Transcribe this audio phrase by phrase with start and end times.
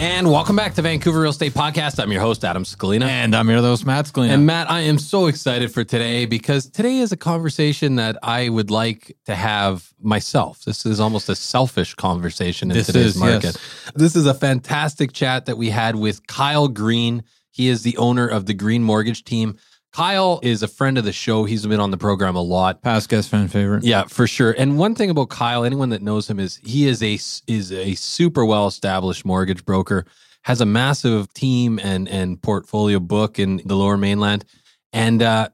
[0.00, 2.02] And welcome back to Vancouver Real Estate Podcast.
[2.02, 3.02] I'm your host, Adam Scalina.
[3.02, 4.30] And I'm your host, Matt Scalina.
[4.30, 8.48] And Matt, I am so excited for today because today is a conversation that I
[8.48, 10.64] would like to have myself.
[10.64, 13.44] This is almost a selfish conversation in This today's is, market.
[13.44, 13.58] yes.
[13.94, 17.22] This is a fantastic chat that we had with Kyle Green.
[17.50, 19.58] He is the owner of the Green Mortgage Team.
[19.92, 21.44] Kyle is a friend of the show.
[21.44, 22.80] He's been on the program a lot.
[22.82, 23.82] Past guest fan favorite.
[23.82, 24.54] Yeah, for sure.
[24.56, 27.14] And one thing about Kyle, anyone that knows him is he is a
[27.52, 30.06] is a super well established mortgage broker,
[30.42, 34.44] has a massive team and and portfolio book in the Lower Mainland,
[34.92, 35.48] and uh,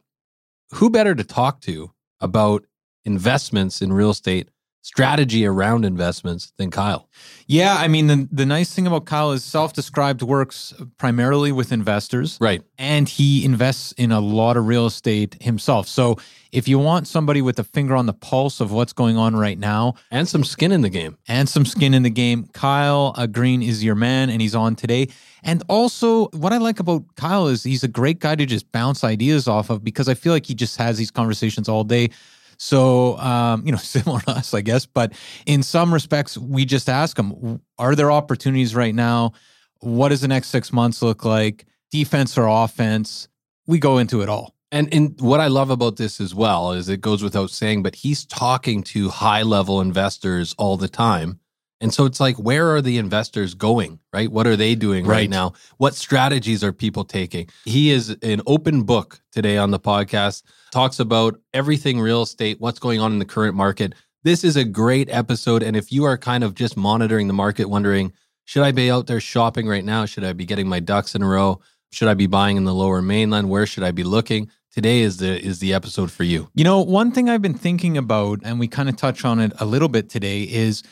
[0.74, 2.66] who better to talk to about
[3.04, 4.50] investments in real estate,
[4.86, 7.08] strategy around investments than Kyle?
[7.48, 11.72] Yeah, I mean, the, the nice thing about Kyle is self described works primarily with
[11.72, 12.38] investors.
[12.40, 12.62] Right.
[12.78, 15.88] And he invests in a lot of real estate himself.
[15.88, 16.16] So
[16.52, 19.58] if you want somebody with a finger on the pulse of what's going on right
[19.58, 21.18] now And some skin in the game.
[21.26, 24.76] and some skin in the game, Kyle uh, Green is your man and he's on
[24.76, 25.08] today.
[25.42, 29.02] And also, what I like about Kyle is he's a great guy to just bounce
[29.04, 32.10] ideas off of because I feel like he just has these conversations all day.
[32.58, 34.86] So, um, you know, similar to us, I guess.
[34.86, 35.12] But
[35.46, 39.32] in some respects, we just ask them, are there opportunities right now?
[39.80, 41.66] What does the next six months look like?
[41.90, 43.28] Defense or offense?
[43.66, 44.54] We go into it all.
[44.72, 47.94] And and what I love about this as well is it goes without saying, but
[47.94, 51.38] he's talking to high level investors all the time.
[51.80, 53.98] And so it's like, where are the investors going?
[54.12, 54.30] Right?
[54.32, 55.30] What are they doing right, Right.
[55.30, 55.52] now?
[55.76, 57.48] What strategies are people taking?
[57.64, 60.42] He is an open book today on the podcast,
[60.72, 63.94] talks about everything real estate, what's going on in the current market.
[64.24, 65.62] This is a great episode.
[65.62, 68.12] And if you are kind of just monitoring the market, wondering,
[68.44, 70.06] should I be out there shopping right now?
[70.06, 71.60] Should I be getting my ducks in a row?
[71.92, 73.50] Should I be buying in the lower mainland?
[73.50, 74.50] Where should I be looking?
[74.72, 76.48] Today is the is the episode for you.
[76.54, 79.52] You know, one thing I've been thinking about, and we kind of touch on it
[79.58, 80.82] a little bit today, is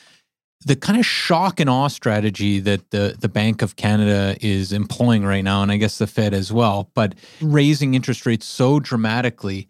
[0.64, 5.24] the kind of shock and awe strategy that the, the Bank of Canada is employing
[5.24, 9.68] right now, and I guess the Fed as well, but raising interest rates so dramatically,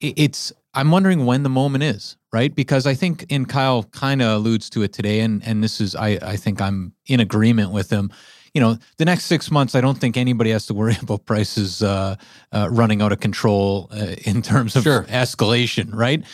[0.00, 2.54] it's I'm wondering when the moment is, right?
[2.54, 5.94] Because I think and Kyle kind of alludes to it today, and and this is
[5.94, 8.10] I I think I'm in agreement with him.
[8.54, 11.82] You know, the next six months, I don't think anybody has to worry about prices
[11.82, 12.16] uh,
[12.52, 15.04] uh, running out of control uh, in terms of Sure.
[15.04, 16.24] escalation, right?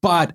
[0.00, 0.34] But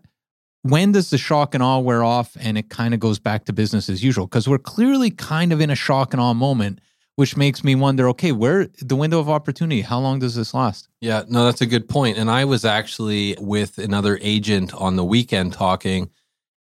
[0.69, 3.53] when does the shock and awe wear off and it kind of goes back to
[3.53, 4.27] business as usual?
[4.27, 6.79] Because we're clearly kind of in a shock and awe moment,
[7.15, 10.87] which makes me wonder okay, where the window of opportunity, how long does this last?
[11.01, 12.17] Yeah, no, that's a good point.
[12.17, 16.09] And I was actually with another agent on the weekend talking,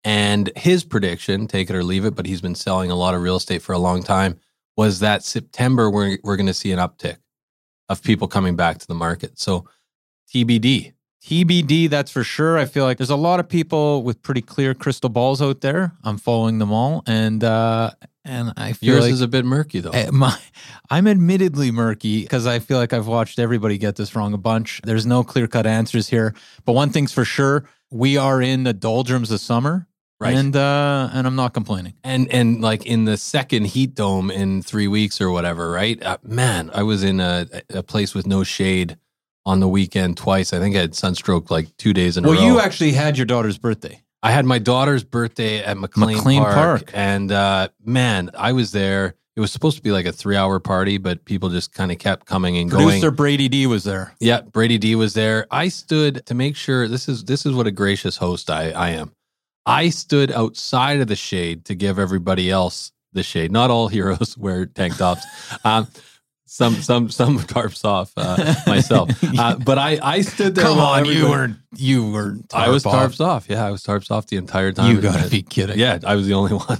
[0.03, 3.21] and his prediction, take it or leave it, but he's been selling a lot of
[3.21, 4.37] real estate for a long time,
[4.75, 7.17] was that September we're we're going to see an uptick
[7.89, 9.39] of people coming back to the market.
[9.39, 9.67] So
[10.33, 10.93] TBD.
[11.23, 12.57] TBD, that's for sure.
[12.57, 15.93] I feel like there's a lot of people with pretty clear crystal balls out there.
[16.03, 17.91] I'm following them all, and uh,
[18.25, 19.91] and I feel Yours like is a bit murky though.
[19.91, 20.37] Eh, my,
[20.89, 24.81] I'm admittedly murky because I feel like I've watched everybody get this wrong a bunch.
[24.83, 26.35] There's no clear cut answers here,
[26.65, 29.87] but one thing's for sure: we are in the doldrums of summer,
[30.19, 30.35] Right.
[30.35, 31.95] And uh, and I'm not complaining.
[32.03, 36.01] and and like in the second heat dome in three weeks or whatever, right?
[36.01, 38.97] Uh, man, I was in a, a place with no shade
[39.45, 40.53] on the weekend twice.
[40.53, 42.33] I think I had sunstroke like two days in a row.
[42.35, 44.01] Well, you actually had your daughter's birthday.
[44.21, 46.91] I had my daughter's birthday at McLean, McLean Park, Park.
[46.93, 49.15] and uh, man, I was there.
[49.35, 52.25] It was supposed to be like a three-hour party, but people just kind of kept
[52.25, 52.85] coming and going.
[52.85, 54.13] Producer Brady D was there.
[54.19, 55.47] Yeah, Brady D was there.
[55.51, 58.89] I stood to make sure this is this is what a gracious host I, I
[58.89, 59.11] am.
[59.65, 63.51] I stood outside of the shade to give everybody else the shade.
[63.51, 65.25] Not all heroes wear tank tops.
[65.65, 65.87] Um,
[66.53, 69.09] some some some tarps off uh, myself,
[69.39, 70.65] uh, but I I stood there.
[70.65, 71.57] Come on, you weren't.
[71.75, 72.35] You were.
[72.53, 72.93] I was off.
[72.93, 73.49] tarps off.
[73.49, 74.95] Yeah, I was tarps off the entire time.
[74.95, 75.79] You gotta be kidding.
[75.79, 76.77] yeah, I was the only one.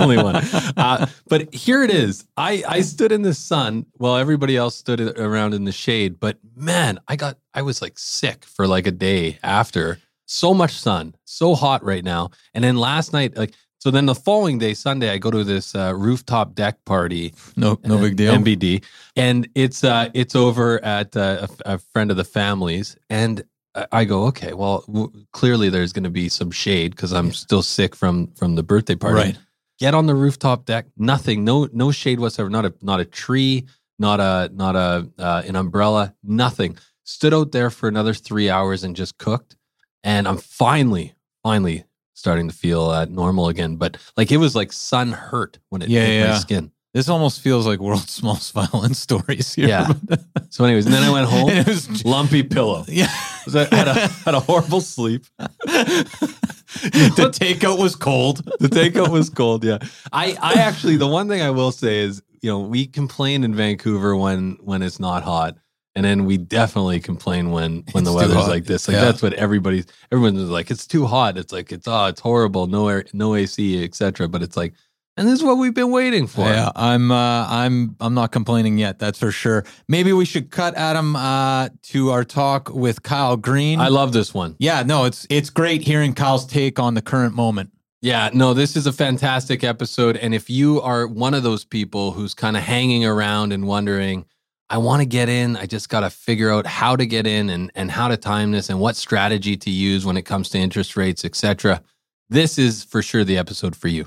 [0.00, 0.34] only one.
[0.76, 2.26] Uh, but here it is.
[2.36, 6.18] I, I stood in the sun while everybody else stood around in the shade.
[6.18, 10.00] But man, I got, I was like sick for like a day after.
[10.26, 12.30] So much sun, so hot right now.
[12.52, 13.54] And then last night, like,
[13.86, 17.32] So then the following day, Sunday, I go to this uh, rooftop deck party.
[17.56, 18.34] No, no big deal.
[18.34, 18.82] MBD,
[19.14, 23.44] and it's uh, it's over at uh, a, a friend of the family's, and
[23.92, 27.62] I- go, okay, well, w- clearly there's going to be some shade because I'm still
[27.62, 29.14] sick from from the birthday party.
[29.14, 29.38] Right.
[29.78, 30.86] Get on the rooftop deck.
[30.96, 31.44] Nothing.
[31.44, 32.50] No no shade whatsoever.
[32.50, 33.66] Not a not a tree.
[34.00, 36.12] Not a not a uh, an umbrella.
[36.24, 36.76] Nothing.
[37.04, 39.54] Stood out there for another three hours and just cooked.
[40.02, 41.84] And I'm finally finally
[42.16, 43.76] starting to feel uh, normal again.
[43.76, 46.72] But like it was like sun hurt when it Yeah, hit my skin.
[46.94, 49.68] This almost feels like world's smallest violent stories here.
[49.68, 49.92] Yeah.
[50.48, 51.50] So, anyways, and then I went home.
[51.50, 52.84] It was lumpy pillow.
[52.88, 53.08] yeah.
[53.54, 55.26] I had a, had a horrible sleep.
[55.36, 58.38] the takeout was cold.
[58.58, 59.64] the takeout was cold.
[59.64, 59.78] Yeah,
[60.12, 63.54] I, I actually the one thing I will say is you know we complain in
[63.54, 65.58] Vancouver when when it's not hot,
[65.96, 68.86] and then we definitely complain when when the It's weather's like this.
[68.86, 69.00] Like Yeah.
[69.06, 70.70] that's what everybody's everyone's like.
[70.70, 71.36] It's too hot.
[71.36, 72.68] It's like it's oh it's horrible.
[72.68, 74.28] No air, no AC, etc.
[74.28, 74.74] But it's like,
[75.16, 76.42] and this is what we've been waiting for.
[76.46, 78.98] Yeah, I'm uh, I'm I'm not complaining yet.
[78.98, 79.64] That's for sure.
[79.88, 83.80] Maybe we should cut Adam uh, to our talk with Kyle Green.
[83.80, 84.54] I love this one.
[84.58, 87.70] yeah, no, it's it's great hearing Kyle's take on the current moment.
[88.02, 90.18] Yeah, no, this is a fantastic episode.
[90.18, 94.26] And if you are one of those people who's kind of hanging around and wondering,
[94.68, 97.50] I want to get in, I just got to figure out how to get in
[97.50, 100.58] and, and how to time this and what strategy to use when it comes to
[100.58, 101.82] interest rates, etc.
[102.30, 104.06] This is for sure the episode for you.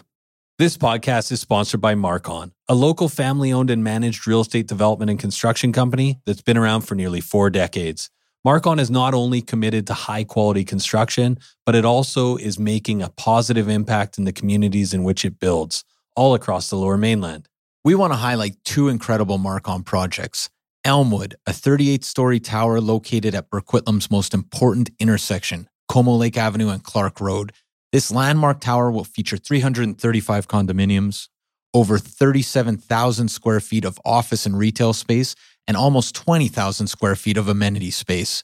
[0.57, 5.09] This podcast is sponsored by Marcon, a local family owned and managed real estate development
[5.09, 8.09] and construction company that's been around for nearly four decades.
[8.45, 13.09] Marcon is not only committed to high quality construction, but it also is making a
[13.09, 15.85] positive impact in the communities in which it builds,
[16.17, 17.47] all across the lower mainland.
[17.89, 20.51] We want to highlight two incredible Marcon projects.
[20.85, 26.83] Elmwood, a 38 story tower located at Burquitlam's most important intersection, Como Lake Avenue and
[26.83, 27.51] Clarke Road.
[27.91, 31.29] This landmark tower will feature 335 condominiums,
[31.73, 35.33] over 37,000 square feet of office and retail space,
[35.67, 38.43] and almost 20,000 square feet of amenity space.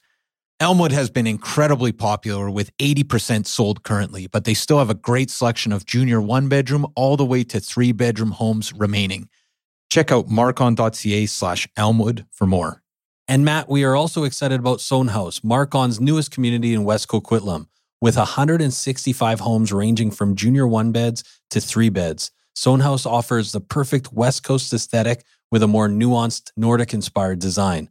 [0.62, 5.30] Elmwood has been incredibly popular with 80% sold currently, but they still have a great
[5.30, 9.28] selection of junior one bedroom all the way to three bedroom homes remaining.
[9.90, 12.81] Check out marcon.ca slash elmwood for more.
[13.28, 17.68] And Matt, we are also excited about Soenhaus, Marcon's newest community in West Coquitlam,
[18.00, 22.31] with 165 homes ranging from junior one beds to three beds.
[22.56, 27.90] Soenhaus offers the perfect West Coast aesthetic with a more nuanced Nordic inspired design.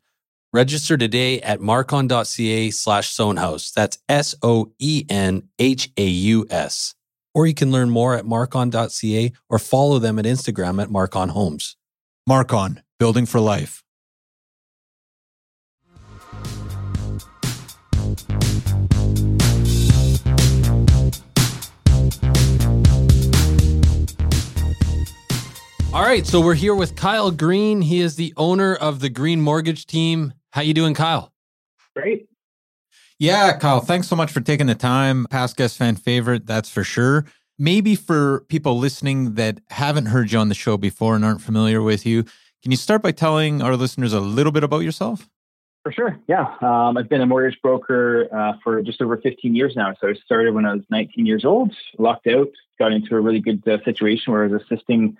[0.55, 3.73] Register today at marcon.ca slash Soenhaus.
[3.73, 6.95] That's S O E N H A U S.
[7.35, 11.75] Or you can learn more at marcon.ca or follow them at Instagram at Marcon Homes.
[12.31, 13.83] Marcon, building for life.
[25.93, 27.83] All right, so we're here with Kyle Green.
[27.83, 30.33] He is the owner of the Green Mortgage Team.
[30.55, 31.33] How you doing, Kyle?
[31.97, 32.29] Great.
[33.19, 35.27] Yeah, Kyle, thanks so much for taking the time.
[35.29, 37.25] Past guest fan favorite, that's for sure.
[37.59, 41.83] Maybe for people listening that haven't heard you on the show before and aren't familiar
[41.83, 42.23] with you,
[42.63, 45.29] can you start by telling our listeners a little bit about yourself?
[45.83, 46.21] For sure.
[46.29, 46.55] Yeah.
[46.63, 49.93] Um, I've been a mortgage broker uh, for just over 15 years now.
[50.01, 53.41] So I started when I was 19 years old, lucked out, got into a really
[53.41, 55.17] good uh, situation where I was assisting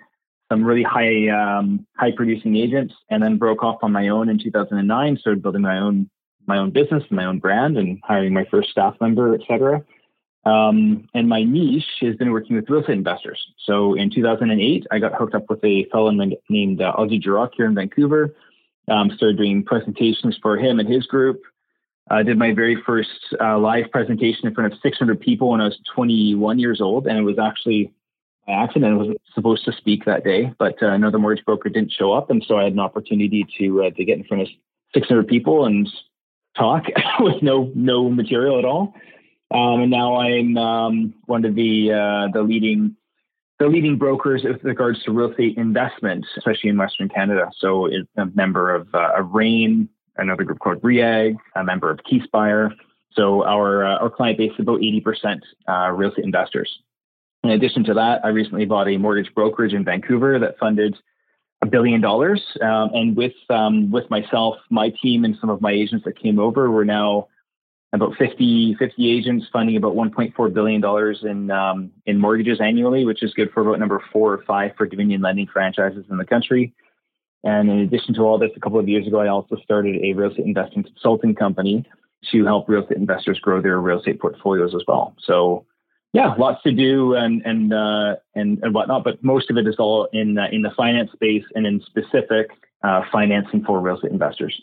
[0.51, 4.39] some really high um, high producing agents, and then broke off on my own in
[4.39, 5.17] 2009.
[5.17, 6.09] Started building my own
[6.47, 9.83] my own business, my own brand, and hiring my first staff member, et cetera.
[10.45, 13.43] Um, and my niche has been working with real estate investors.
[13.65, 17.65] So in 2008, I got hooked up with a fellow named uh, Ozzie Jurock here
[17.65, 18.35] in Vancouver.
[18.87, 21.41] Um, started doing presentations for him and his group.
[22.11, 23.09] I did my very first
[23.41, 27.17] uh, live presentation in front of 600 people when I was 21 years old, and
[27.17, 27.91] it was actually
[28.45, 28.93] by accident.
[28.93, 32.29] I was supposed to speak that day, but uh, another mortgage broker didn't show up,
[32.29, 34.49] and so I had an opportunity to uh, to get in front of
[34.93, 35.87] 600 people and
[36.57, 36.83] talk
[37.19, 38.93] with no no material at all.
[39.51, 42.95] Um, and now I'm um, one of the uh, the leading
[43.59, 47.49] the leading brokers with regards to real estate investment, especially in Western Canada.
[47.57, 49.87] So, a member of uh, REIN,
[50.17, 52.71] another group called Reag, a member of Keyspire.
[53.13, 56.69] So, our uh, our client base is about 80% uh, real estate investors.
[57.45, 60.97] In addition to that, I recently bought a mortgage brokerage in Vancouver that funded
[61.61, 62.41] a billion dollars.
[62.59, 66.39] Um, and with um, with myself, my team, and some of my agents that came
[66.39, 67.27] over, we're now
[67.93, 73.21] about 50, 50 agents funding about 1.4 billion dollars in um, in mortgages annually, which
[73.21, 76.73] is good for about number four or five for Dominion lending franchises in the country.
[77.43, 80.13] And in addition to all this, a couple of years ago, I also started a
[80.13, 81.85] real estate investing consulting company
[82.31, 85.15] to help real estate investors grow their real estate portfolios as well.
[85.23, 85.67] So
[86.15, 89.75] Yeah, lots to do and and uh, and and whatnot, but most of it is
[89.79, 92.51] all in uh, in the finance space and in specific
[92.85, 94.61] uh, financing for real estate investors.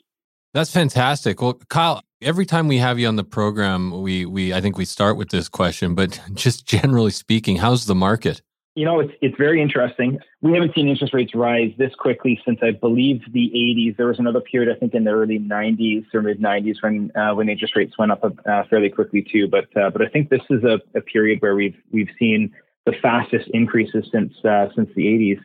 [0.55, 1.43] That's fantastic.
[1.43, 4.87] Well, Kyle, every time we have you on the program, we we I think we
[4.87, 8.41] start with this question, but just generally speaking, how's the market?
[8.75, 10.19] You know, it's it's very interesting.
[10.41, 13.99] We haven't seen interest rates rise this quickly since I believe the 80s.
[13.99, 17.35] There was another period, I think, in the early 90s or mid 90s when uh,
[17.35, 19.47] when interest rates went up uh, fairly quickly too.
[19.47, 22.51] But uh, but I think this is a, a, period where we've we've seen
[22.87, 25.41] the fastest increases since uh, since the 80s.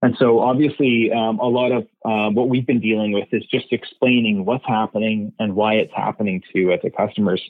[0.00, 3.72] And so, obviously, um, a lot of uh, what we've been dealing with is just
[3.72, 7.42] explaining what's happening and why it's happening to uh, to customers.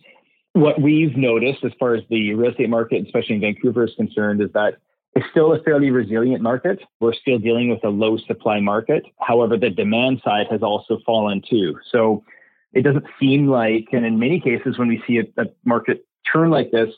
[0.55, 4.41] What we've noticed, as far as the real estate market, especially in Vancouver, is concerned,
[4.41, 4.79] is that
[5.15, 6.81] it's still a fairly resilient market.
[7.01, 9.05] We're still dealing with a low supply market.
[9.21, 11.77] However, the demand side has also fallen too.
[11.91, 12.23] So
[12.73, 16.51] it doesn't seem like, and in many cases, when we see a, a market turn
[16.51, 16.91] like this,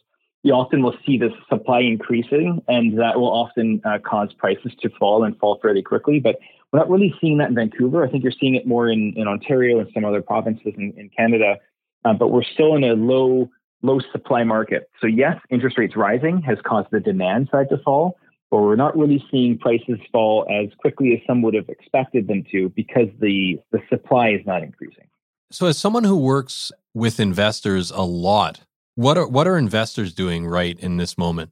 [0.42, 4.88] you often will see the supply increasing, and that will often uh, cause prices to
[4.98, 6.18] fall and fall fairly quickly.
[6.18, 6.36] But
[6.72, 8.06] we're not really seeing that in Vancouver.
[8.06, 11.10] I think you're seeing it more in, in Ontario and some other provinces in, in
[11.14, 11.56] Canada.
[12.04, 13.50] Uh, but we're still in a low
[13.82, 14.90] low supply market.
[15.00, 18.18] So yes, interest rates rising has caused the demand side to fall,
[18.50, 22.44] but we're not really seeing prices fall as quickly as some would have expected them
[22.52, 25.04] to because the the supply is not increasing.
[25.50, 28.60] So as someone who works with investors a lot,
[28.94, 31.50] what are what are investors doing right in this moment?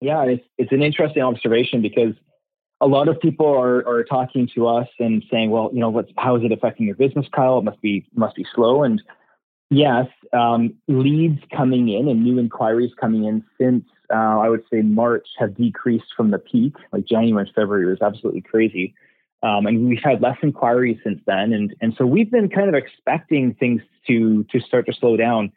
[0.00, 2.14] Yeah, it's it's an interesting observation because
[2.80, 6.10] a lot of people are are talking to us and saying, well, you know, what's
[6.18, 7.58] how is it affecting your business, Kyle?
[7.58, 8.84] It must be must be slow.
[8.84, 9.02] And
[9.70, 14.82] yes, um, leads coming in and new inquiries coming in since uh, I would say
[14.82, 16.74] March have decreased from the peak.
[16.92, 18.94] Like January and February was absolutely crazy.
[19.42, 22.74] Um, and we've had less inquiries since then, and and so we've been kind of
[22.74, 25.52] expecting things to to start to slow down.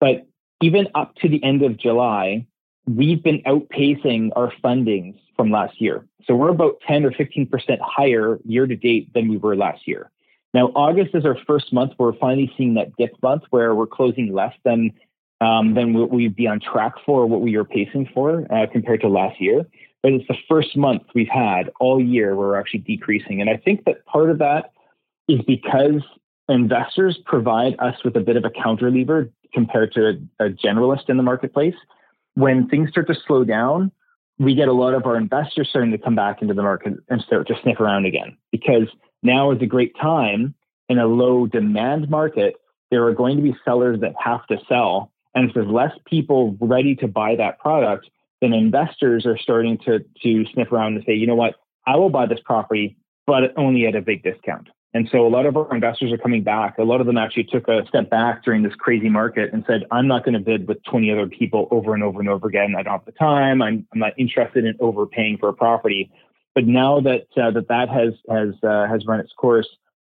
[0.00, 0.26] But
[0.60, 2.46] even up to the end of July,
[2.86, 6.04] we've been outpacing our fundings from last year.
[6.26, 10.10] So we're about 10 or 15% higher year to date than we were last year.
[10.54, 11.92] Now, August is our first month.
[11.98, 14.92] We're finally seeing that dip month where we're closing less than
[15.40, 19.00] um, than what we'd be on track for, what we were pacing for uh, compared
[19.02, 19.64] to last year.
[20.02, 23.40] But it's the first month we've had all year where we're actually decreasing.
[23.40, 24.72] And I think that part of that
[25.28, 26.02] is because
[26.48, 31.08] investors provide us with a bit of a counter lever compared to a, a generalist
[31.08, 31.74] in the marketplace.
[32.34, 33.92] When things start to slow down,
[34.38, 37.20] we get a lot of our investors starting to come back into the market and
[37.22, 38.88] start to sniff around again because
[39.22, 40.54] now is a great time
[40.88, 42.56] in a low demand market.
[42.90, 45.12] There are going to be sellers that have to sell.
[45.34, 48.08] And if there's less people ready to buy that product,
[48.40, 51.56] then investors are starting to, to sniff around and say, you know what,
[51.86, 52.96] I will buy this property,
[53.26, 54.68] but only at a big discount.
[54.94, 56.78] And so a lot of our investors are coming back.
[56.78, 59.84] A lot of them actually took a step back during this crazy market and said,
[59.90, 62.74] I'm not going to bid with 20 other people over and over and over again.
[62.76, 63.60] I don't have the time.
[63.60, 66.10] I'm, I'm not interested in overpaying for a property.
[66.58, 69.68] But now that uh, that, that has has uh, has run its course,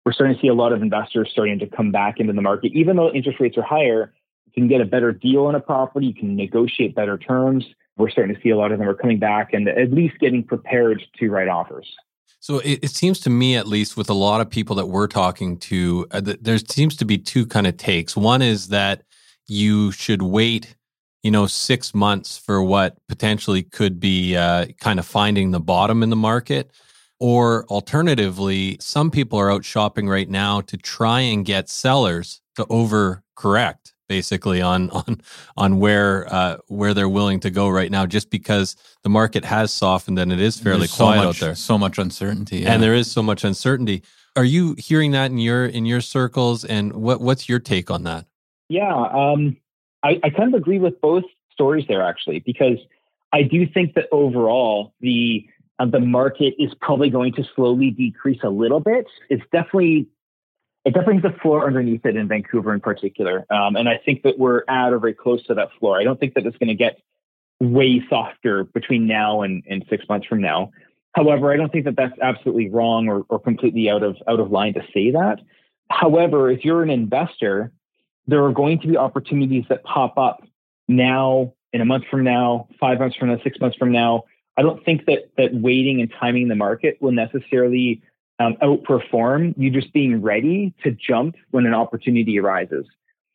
[0.04, 2.74] we're starting to see a lot of investors starting to come back into the market.
[2.74, 4.14] Even though interest rates are higher,
[4.46, 6.08] you can get a better deal on a property.
[6.08, 7.64] You can negotiate better terms.
[7.96, 10.44] We're starting to see a lot of them are coming back and at least getting
[10.44, 11.88] prepared to write offers.
[12.42, 15.08] So it, it, seems to me, at least with a lot of people that we're
[15.08, 18.18] talking to, uh, there seems to be two kind of takes.
[18.18, 19.04] One is that
[19.48, 20.76] you should wait,
[21.24, 26.04] you know, six months for what potentially could be uh, kind of finding the bottom
[26.04, 26.72] in the market.
[27.20, 32.66] Or alternatively, some people are out shopping right now to try and get sellers to
[32.66, 35.22] overcorrect basically on on
[35.56, 39.72] on where uh, where they're willing to go right now, just because the market has
[39.72, 41.56] softened and it is fairly There's quiet so much, out there.
[41.56, 42.74] So much uncertainty, yeah.
[42.74, 44.04] and there is so much uncertainty.
[44.36, 46.66] Are you hearing that in your in your circles?
[46.66, 48.26] And what what's your take on that?
[48.70, 49.58] Yeah, um,
[50.04, 52.78] I, I kind of agree with both stories there actually, because
[53.32, 55.48] I do think that overall the
[55.80, 59.06] uh, the market is probably going to slowly decrease a little bit.
[59.30, 60.08] It's definitely
[60.86, 63.46] it definitely has a floor underneath it in Vancouver in particular.
[63.50, 66.00] Um, and I think that we're at or very close to that floor.
[66.00, 67.00] I don't think that it's going to get
[67.62, 70.72] way softer between now and, and six months from now.
[71.14, 74.52] However, I don't think that that's absolutely wrong or, or completely out of out of
[74.52, 75.40] line to say that.
[75.90, 77.72] However, if you're an investor,
[78.28, 80.44] there are going to be opportunities that pop up
[80.88, 84.24] now, in a month from now, five months from now, six months from now.
[84.58, 88.02] I don't think that that waiting and timing the market will necessarily
[88.40, 92.86] um, outperform you just being ready to jump when an opportunity arises.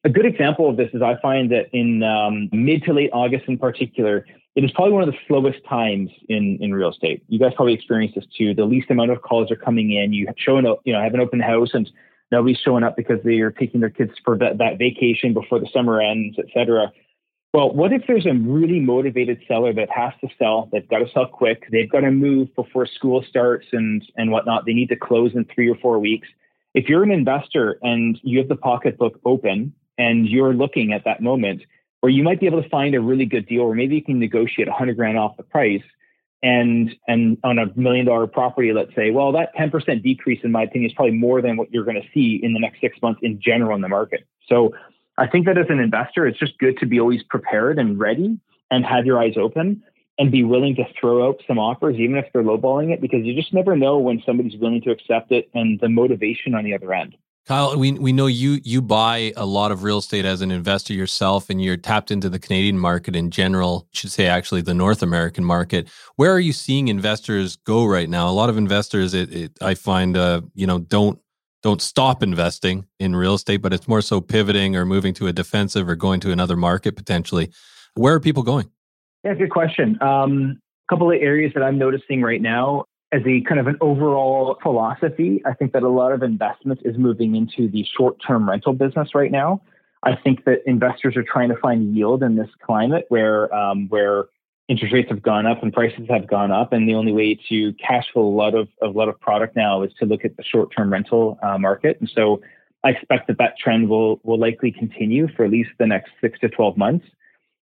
[0.04, 3.44] A good example of this is I find that in um, mid to late August
[3.48, 7.22] in particular, it is probably one of the slowest times in, in real estate.
[7.28, 8.54] You guys probably experience this too.
[8.54, 10.12] The least amount of calls are coming in.
[10.12, 11.90] You show an, you know, have an open house and
[12.30, 15.68] nobody's showing up because they are taking their kids for that, that vacation before the
[15.72, 16.92] summer ends, et cetera.
[17.54, 20.68] Well, what if there's a really motivated seller that has to sell?
[20.70, 21.64] They've got to sell quick.
[21.72, 24.66] They've got to move before school starts and and whatnot.
[24.66, 26.28] They need to close in three or four weeks.
[26.74, 31.22] If you're an investor and you have the pocketbook open and you're looking at that
[31.22, 31.62] moment,
[32.00, 34.18] where you might be able to find a really good deal, or maybe you can
[34.18, 35.82] negotiate a hundred grand off the price,
[36.42, 40.62] and and on a million dollar property, let's say, well, that 10% decrease, in my
[40.62, 43.20] opinion, is probably more than what you're going to see in the next six months
[43.22, 44.24] in general in the market.
[44.48, 44.74] So
[45.16, 48.38] I think that as an investor, it's just good to be always prepared and ready
[48.70, 49.82] and have your eyes open
[50.18, 53.34] and be willing to throw out some offers, even if they're lowballing it, because you
[53.34, 56.92] just never know when somebody's willing to accept it and the motivation on the other
[56.92, 57.16] end.
[57.48, 60.92] Kyle, we we know you you buy a lot of real estate as an investor
[60.92, 63.88] yourself, and you're tapped into the Canadian market in general.
[63.94, 65.88] Should say actually the North American market.
[66.16, 68.28] Where are you seeing investors go right now?
[68.28, 71.20] A lot of investors, it, it I find, uh, you know, don't
[71.62, 75.32] don't stop investing in real estate, but it's more so pivoting or moving to a
[75.32, 77.50] defensive or going to another market potentially.
[77.94, 78.70] Where are people going?
[79.24, 79.96] Yeah, good question.
[80.02, 83.76] Um, a couple of areas that I'm noticing right now as a kind of an
[83.80, 88.74] overall philosophy, I think that a lot of investment is moving into the short-term rental
[88.74, 89.62] business right now.
[90.02, 94.26] I think that investors are trying to find yield in this climate where um, where
[94.68, 97.72] interest rates have gone up and prices have gone up, and the only way to
[97.74, 100.44] cash flow a lot of a lot of product now is to look at the
[100.44, 101.98] short-term rental uh, market.
[102.00, 102.40] And so,
[102.84, 106.38] I expect that that trend will will likely continue for at least the next six
[106.40, 107.06] to twelve months.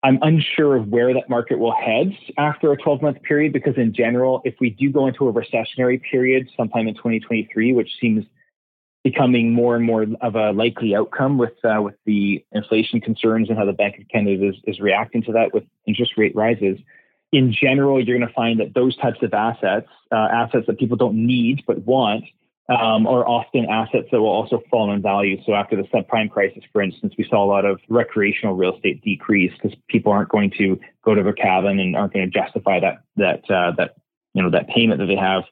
[0.04, 3.94] I'm unsure of where that market will head after a 12 month period because, in
[3.94, 8.26] general, if we do go into a recessionary period sometime in 2023, which seems
[9.02, 13.56] becoming more and more of a likely outcome with uh, with the inflation concerns and
[13.56, 16.78] how the Bank of Canada is, is reacting to that with interest rate rises.
[17.32, 20.98] In general, you're going to find that those types of assets, uh, assets that people
[20.98, 22.24] don't need but want,
[22.68, 25.36] um, are often assets that will also fall in value.
[25.44, 29.02] So after the subprime crisis, for instance, we saw a lot of recreational real estate
[29.02, 32.80] decrease because people aren't going to go to their cabin and aren't going to justify
[32.80, 33.96] that that uh, that
[34.32, 35.42] you know that payment that they have,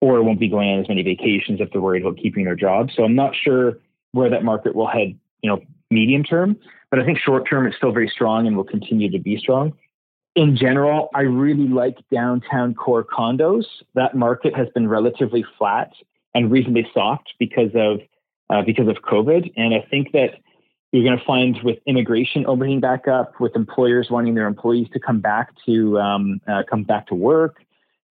[0.00, 2.88] or won't be going on as many vacations if they're worried about keeping their job.
[2.94, 3.78] So I'm not sure
[4.12, 5.60] where that market will head, you know,
[5.90, 6.56] medium term,
[6.90, 9.74] but I think short term it's still very strong and will continue to be strong.
[10.34, 13.64] In general, I really like downtown core condos.
[13.94, 15.92] That market has been relatively flat
[16.34, 18.00] and reasonably soft because of
[18.50, 19.52] uh, because of COVID.
[19.56, 20.34] And I think that
[20.92, 25.00] you're going to find with immigration opening back up, with employers wanting their employees to
[25.00, 27.56] come back to um, uh, come back to work,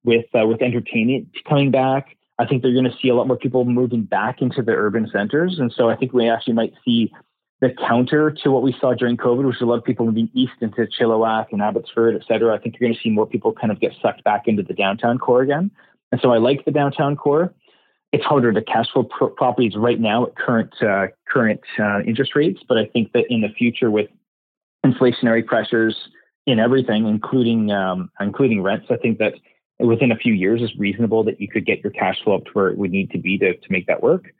[0.03, 2.17] with uh, with entertainment coming back.
[2.39, 5.07] I think they're going to see a lot more people moving back into the urban
[5.11, 7.11] centers, and so I think we actually might see
[7.59, 10.31] the counter to what we saw during COVID, which is a lot of people moving
[10.33, 12.55] east into Chilliwack and Abbotsford, et cetera.
[12.55, 14.73] I think you're going to see more people kind of get sucked back into the
[14.73, 15.69] downtown core again.
[16.11, 17.53] And so I like the downtown core
[18.11, 22.35] it's harder to cash flow pro- properties right now at current uh, current uh, interest
[22.35, 22.61] rates.
[22.67, 24.09] But I think that in the future, with
[24.85, 25.95] inflationary pressures
[26.45, 29.33] in everything, including um, including rents, I think that
[29.79, 32.51] within a few years is reasonable that you could get your cash flow up to
[32.51, 34.33] where it would need to be to, to make that work.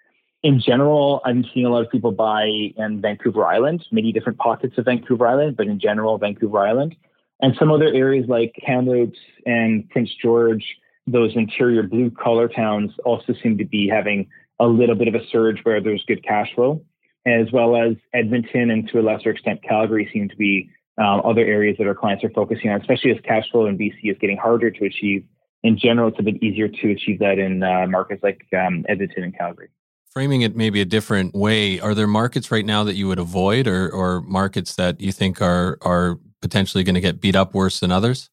[0.43, 4.75] In general, I'm seeing a lot of people buy in Vancouver Island, many different pockets
[4.77, 6.95] of Vancouver Island, but in general, Vancouver Island.
[7.41, 10.63] And some other areas like Kamloops and Prince George
[11.07, 15.25] those interior blue collar towns also seem to be having a little bit of a
[15.31, 16.83] surge where there's good cash flow,
[17.25, 21.41] as well as Edmonton and to a lesser extent Calgary seem to be um, other
[21.41, 24.37] areas that our clients are focusing on, especially as cash flow in BC is getting
[24.37, 25.25] harder to achieve.
[25.63, 29.23] In general, it's a bit easier to achieve that in uh, markets like um, Edmonton
[29.23, 29.69] and Calgary.
[30.11, 33.67] Framing it maybe a different way, are there markets right now that you would avoid,
[33.67, 37.79] or, or markets that you think are are potentially going to get beat up worse
[37.79, 38.29] than others?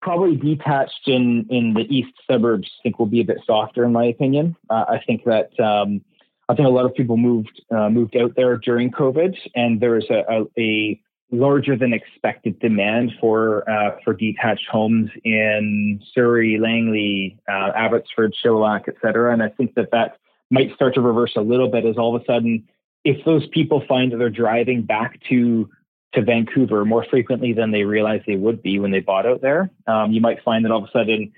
[0.00, 2.68] Probably detached in in the east suburbs.
[2.80, 4.56] I think will be a bit softer, in my opinion.
[4.70, 6.02] Uh, I think that um,
[6.48, 9.92] I think a lot of people moved uh, moved out there during COVID, and there
[9.92, 16.58] was a, a, a larger than expected demand for uh, for detached homes in Surrey,
[16.58, 19.32] Langley, uh, Abbotsford, Chilliwack, et cetera.
[19.32, 20.16] And I think that that
[20.50, 22.66] might start to reverse a little bit as all of a sudden,
[23.04, 25.68] if those people find that they're driving back to
[26.14, 29.70] to Vancouver more frequently than they realized they would be when they bought out there.
[29.86, 31.32] Um, you might find that all of a sudden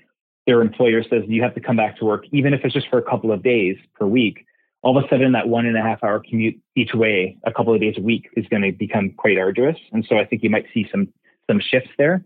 [0.47, 2.97] their employer says you have to come back to work, even if it's just for
[2.97, 4.45] a couple of days per week.
[4.83, 7.73] All of a sudden, that one and a half hour commute each way, a couple
[7.73, 9.77] of days a week, is going to become quite arduous.
[9.91, 11.07] And so I think you might see some
[11.47, 12.25] some shifts there.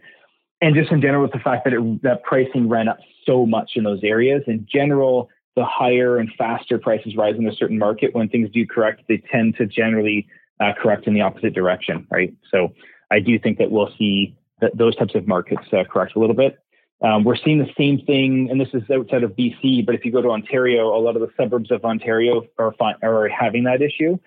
[0.62, 3.72] And just in general, with the fact that it, that pricing ran up so much
[3.76, 8.16] in those areas, in general, the higher and faster prices rise in a certain market,
[8.16, 10.28] when things do correct, they tend to generally
[10.60, 12.34] uh, correct in the opposite direction, right?
[12.52, 12.74] So
[13.12, 16.36] I do think that we'll see that those types of markets uh, correct a little
[16.36, 16.58] bit.
[17.02, 20.12] Um, we're seeing the same thing, and this is outside of BC, but if you
[20.12, 23.82] go to Ontario, a lot of the suburbs of Ontario are, fi- are having that
[23.82, 24.18] issue.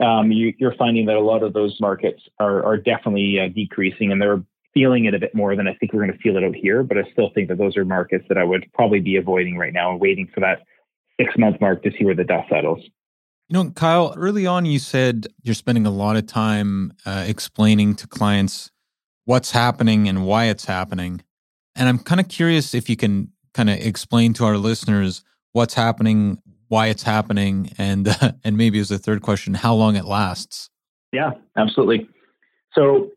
[0.00, 4.12] um, you, are finding that a lot of those markets are, are definitely uh, decreasing
[4.12, 4.42] and they're
[4.74, 6.82] feeling it a bit more than I think we're going to feel it out here.
[6.82, 9.72] But I still think that those are markets that I would probably be avoiding right
[9.72, 10.64] now and waiting for that
[11.18, 12.84] six month mark to see where the dust settles.
[13.48, 17.94] You know, Kyle, early on you said you're spending a lot of time uh, explaining
[17.96, 18.72] to clients
[19.24, 21.22] what's happening and why it's happening.
[21.76, 25.74] And I'm kind of curious if you can kind of explain to our listeners what's
[25.74, 30.04] happening, why it's happening, and uh, and maybe as a third question, how long it
[30.04, 30.68] lasts.
[31.12, 32.08] Yeah, absolutely.
[32.72, 33.10] So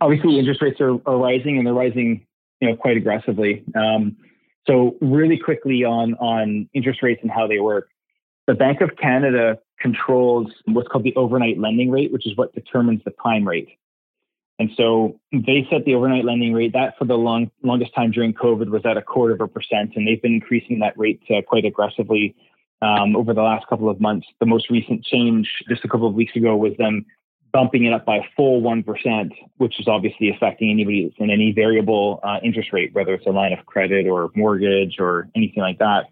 [0.00, 2.26] obviously, interest rates are, are rising, and they're rising,
[2.60, 3.64] you know, quite aggressively.
[3.74, 4.16] Um,
[4.66, 7.88] so really quickly on on interest rates and how they work,
[8.46, 13.02] the Bank of Canada controls what's called the overnight lending rate, which is what determines
[13.04, 13.68] the prime rate.
[14.58, 16.72] And so they set the overnight lending rate.
[16.74, 19.92] That for the long, longest time during COVID was at a quarter of a percent,
[19.96, 22.36] and they've been increasing that rate uh, quite aggressively
[22.80, 24.26] um, over the last couple of months.
[24.38, 27.04] The most recent change just a couple of weeks ago was them
[27.52, 31.52] bumping it up by a full 1%, which is obviously affecting anybody that's in any
[31.52, 35.78] variable uh, interest rate, whether it's a line of credit or mortgage or anything like
[35.78, 36.06] that.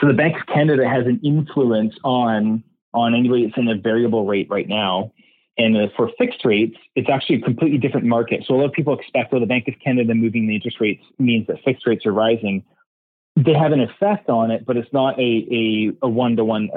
[0.00, 4.26] So the Bank of Canada has an influence on, on anybody that's in a variable
[4.26, 5.12] rate right now.
[5.58, 8.44] And uh, for fixed rates, it's actually a completely different market.
[8.46, 11.02] So a lot of people expect, well, the Bank of Canada moving the interest rates
[11.18, 12.62] means that fixed rates are rising
[13.36, 16.70] they have an effect on it, but it's not a a one to one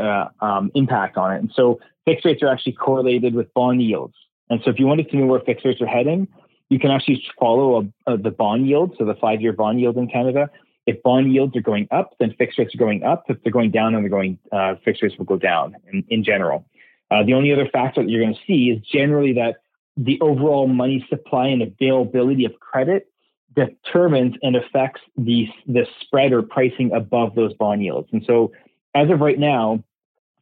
[0.75, 1.38] impact on it.
[1.39, 4.15] And so fixed rates are actually correlated with bond yields.
[4.49, 6.27] And so if you wanted to know where fixed rates are heading,
[6.69, 9.97] you can actually follow a, a, the bond yield, so the five year bond yield
[9.97, 10.49] in Canada.
[10.89, 13.25] If bond yields are going up, then fixed rates are going up.
[13.30, 16.23] If they're going down, then they're going uh, fixed rates will go down in, in
[16.23, 16.65] general.
[17.12, 19.58] Uh, the only other factor that you're going to see is generally that
[19.97, 23.08] the overall money supply and availability of credit
[23.56, 28.10] determines and affects the, the spread or pricing above those bond yields.
[28.12, 28.52] And so,
[28.95, 29.84] as of right now,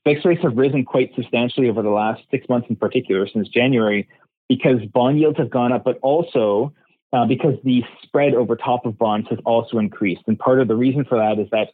[0.05, 4.07] fixed rates have risen quite substantially over the last six months in particular, since January,
[4.47, 6.71] because bond yields have gone up, but also
[7.13, 10.21] uh, because the spread over top of bonds has also increased.
[10.27, 11.69] And part of the reason for that is that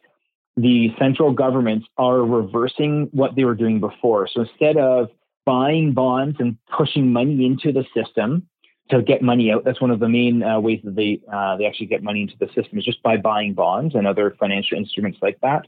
[0.55, 4.27] the central governments are reversing what they were doing before.
[4.27, 5.09] So instead of
[5.45, 8.47] buying bonds and pushing money into the system,
[8.89, 9.63] to get money out.
[9.63, 12.35] That's one of the main uh, ways that they uh, they actually get money into
[12.39, 15.65] the system is just by buying bonds and other financial instruments like that.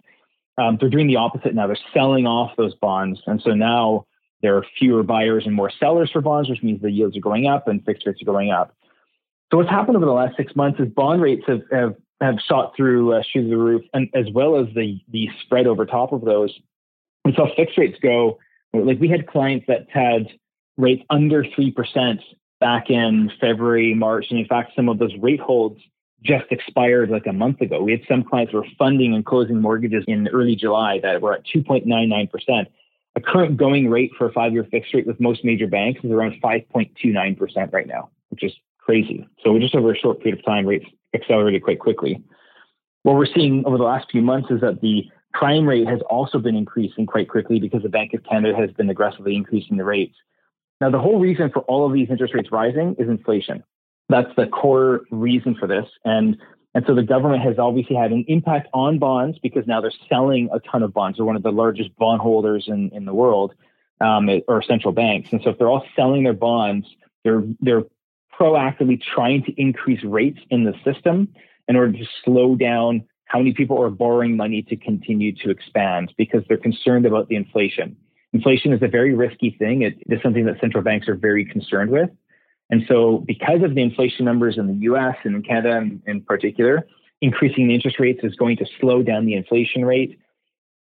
[0.57, 1.67] Um, they're doing the opposite now.
[1.67, 4.05] They're selling off those bonds, and so now
[4.41, 7.47] there are fewer buyers and more sellers for bonds, which means the yields are going
[7.47, 8.75] up and fixed rates are going up.
[9.51, 12.73] So what's happened over the last six months is bond rates have have, have shot
[12.75, 16.21] through uh, through the roof, and as well as the the spread over top of
[16.21, 16.57] those.
[17.23, 18.39] We saw fixed rates go.
[18.73, 20.27] Like we had clients that had
[20.77, 22.21] rates under three percent
[22.59, 25.79] back in February, March, and in fact, some of those rate holds
[26.23, 27.81] just expired like a month ago.
[27.83, 31.33] We had some clients who were funding and closing mortgages in early July that were
[31.33, 32.65] at 2.99%.
[33.17, 36.11] A current going rate for a five year fixed rate with most major banks is
[36.11, 38.51] around 5.29% right now, which is
[38.85, 39.27] crazy.
[39.43, 42.23] So just over a short period of time, rates accelerated quite quickly.
[43.03, 46.39] What we're seeing over the last few months is that the prime rate has also
[46.39, 50.15] been increasing quite quickly because the Bank of Canada has been aggressively increasing the rates.
[50.81, 53.63] Now, the whole reason for all of these interest rates rising is inflation.
[54.09, 55.85] That's the core reason for this.
[56.03, 56.37] And,
[56.75, 60.49] and so the government has obviously had an impact on bonds because now they're selling
[60.53, 61.17] a ton of bonds.
[61.17, 63.53] They're one of the largest bond holders in, in the world,
[64.01, 65.29] um, or central banks.
[65.31, 66.85] And so if they're all selling their bonds,
[67.23, 67.83] they're, they're
[68.39, 71.27] proactively trying to increase rates in the system
[71.67, 76.13] in order to slow down how many people are borrowing money to continue to expand
[76.17, 77.95] because they're concerned about the inflation
[78.35, 79.81] inflation is a very risky thing.
[79.81, 82.09] It is something that central banks are very concerned with.
[82.69, 86.21] And so, because of the inflation numbers in the US and in Canada in, in
[86.21, 86.85] particular,
[87.21, 90.19] increasing the interest rates is going to slow down the inflation rate.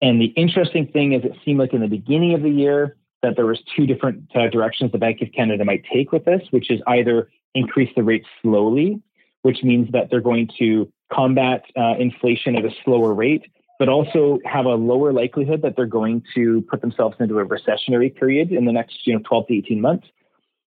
[0.02, 3.36] And the interesting thing is, it seemed like in the beginning of the year that
[3.36, 6.70] there was two different uh, directions the Bank of Canada might take with this, which
[6.70, 9.00] is either increase the rate slowly,
[9.42, 13.42] which means that they're going to combat uh, inflation at a slower rate,
[13.78, 18.14] but also have a lower likelihood that they're going to put themselves into a recessionary
[18.14, 20.06] period in the next you know 12 to 18 months.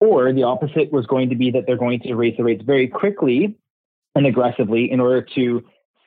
[0.00, 2.88] Or the opposite was going to be that they're going to raise the rates very
[2.88, 3.56] quickly
[4.16, 5.62] and aggressively in order to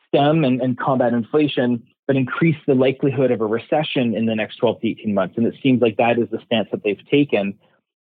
[0.08, 4.58] stem and, and combat inflation, but increase the likelihood of a recession in the next
[4.58, 5.36] 12 to 18 months.
[5.38, 7.58] And it seems like that is the stance that they've taken.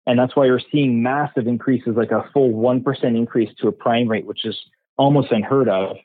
[0.07, 4.09] And that's why you're seeing massive increases, like a full 1% increase to a prime
[4.09, 4.59] rate, which is
[4.99, 5.97] almost unheard of.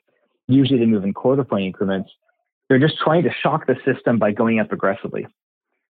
[0.48, 2.10] Usually they move in quarter point increments.
[2.68, 5.26] They're just trying to shock the system by going up aggressively.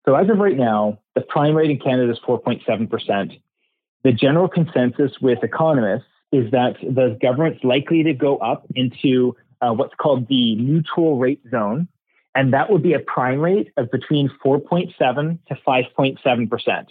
[0.07, 3.41] So as of right now, the prime rate in Canada is 4.7%.
[4.05, 9.73] The general consensus with economists is that the government's likely to go up into uh,
[9.73, 11.89] what's called the neutral rate zone,
[12.35, 16.87] and that would be a prime rate of between 4.7 to 5.7%.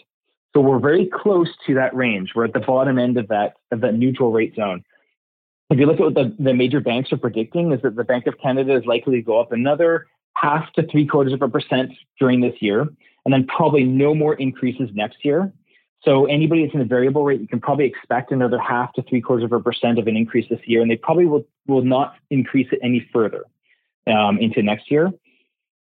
[0.54, 2.32] So we're very close to that range.
[2.36, 4.84] We're at the bottom end of that of that neutral rate zone.
[5.70, 8.26] If you look at what the, the major banks are predicting, is that the Bank
[8.26, 11.92] of Canada is likely to go up another half to three quarters of a percent
[12.20, 12.88] during this year,
[13.26, 15.52] and then probably no more increases next year.
[16.04, 19.20] So anybody that's in a variable rate, you can probably expect another half to three
[19.20, 22.16] quarters of a percent of an increase this year, and they probably will will not
[22.30, 23.44] increase it any further
[24.08, 25.12] um, into next year.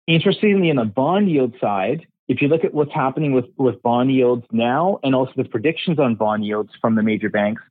[0.08, 4.12] Interestingly, on the bond yield side, if you look at what's happening with, with bond
[4.12, 7.62] yields now and also the predictions on bond yields from the major banks,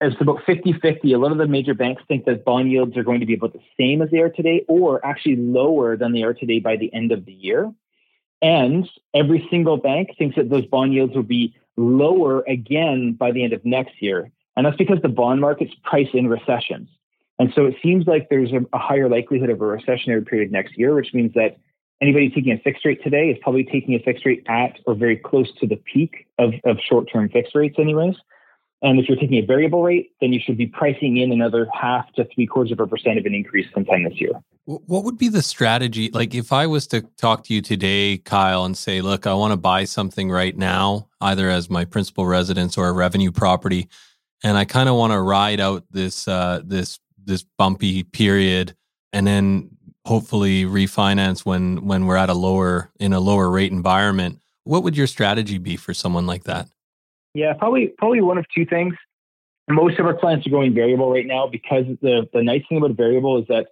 [0.00, 1.12] it's about 50 50.
[1.12, 3.52] A lot of the major banks think that bond yields are going to be about
[3.52, 6.92] the same as they are today or actually lower than they are today by the
[6.92, 7.72] end of the year.
[8.42, 13.44] And every single bank thinks that those bond yields will be lower again by the
[13.44, 14.30] end of next year.
[14.56, 16.88] And that's because the bond market's price in recessions.
[17.42, 20.78] And so it seems like there's a, a higher likelihood of a recessionary period next
[20.78, 21.56] year, which means that
[22.00, 25.16] anybody taking a fixed rate today is probably taking a fixed rate at or very
[25.16, 28.14] close to the peak of, of short term fixed rates, anyways.
[28.80, 32.12] And if you're taking a variable rate, then you should be pricing in another half
[32.12, 34.30] to three quarters of a percent of an increase sometime this year.
[34.66, 36.10] What would be the strategy?
[36.12, 39.50] Like, if I was to talk to you today, Kyle, and say, look, I want
[39.50, 43.88] to buy something right now, either as my principal residence or a revenue property,
[44.44, 48.74] and I kind of want to ride out this uh, this this bumpy period,
[49.12, 49.70] and then
[50.06, 54.40] hopefully refinance when when we're at a lower in a lower rate environment.
[54.64, 56.68] What would your strategy be for someone like that?
[57.34, 58.94] Yeah, probably probably one of two things.
[59.68, 62.96] Most of our clients are going variable right now because the the nice thing about
[62.96, 63.68] variable is that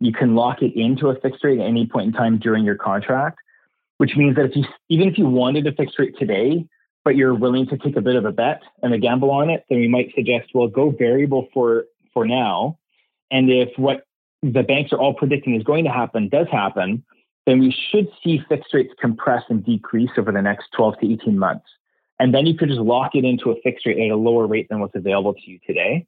[0.00, 2.76] you can lock it into a fixed rate at any point in time during your
[2.76, 3.38] contract,
[3.98, 6.66] which means that if you even if you wanted a fixed rate today,
[7.04, 9.64] but you're willing to take a bit of a bet and a gamble on it,
[9.68, 12.78] then we might suggest, well, go variable for for now.
[13.34, 14.06] And if what
[14.42, 17.04] the banks are all predicting is going to happen does happen,
[17.46, 21.36] then we should see fixed rates compress and decrease over the next 12 to 18
[21.36, 21.66] months.
[22.20, 24.68] And then you could just lock it into a fixed rate at a lower rate
[24.70, 26.06] than what's available to you today.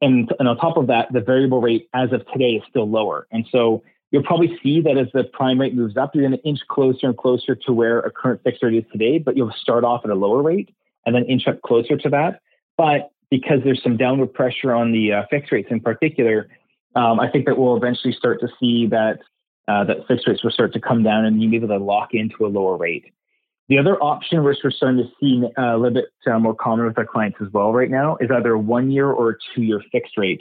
[0.00, 3.26] And, and on top of that, the variable rate as of today is still lower.
[3.32, 6.48] And so you'll probably see that as the prime rate moves up, you're going to
[6.48, 9.82] inch closer and closer to where a current fixed rate is today, but you'll start
[9.82, 10.70] off at a lower rate
[11.04, 12.40] and then inch up closer to that.
[12.76, 16.48] But because there's some downward pressure on the uh, fixed rates in particular,
[16.94, 19.18] um, I think that we'll eventually start to see that
[19.68, 22.10] uh, that fixed rates will start to come down and you'll be able to lock
[22.12, 23.04] into a lower rate.
[23.68, 26.86] The other option, which we're starting to see uh, a little bit uh, more common
[26.86, 29.62] with our clients as well right now, is either a one year or a two
[29.62, 30.40] year fixed rate.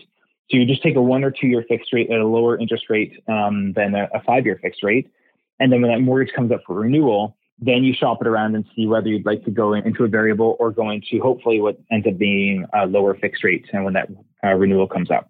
[0.49, 2.85] So you just take a one or two year fixed rate at a lower interest
[2.89, 5.11] rate um, than a, a five year fixed rate.
[5.59, 8.63] And then when that mortgage comes up for renewal, then you shop it around and
[8.75, 12.07] see whether you'd like to go into a variable or go into hopefully what ends
[12.07, 14.07] up being a lower fixed rate and when that
[14.43, 15.29] uh, renewal comes up.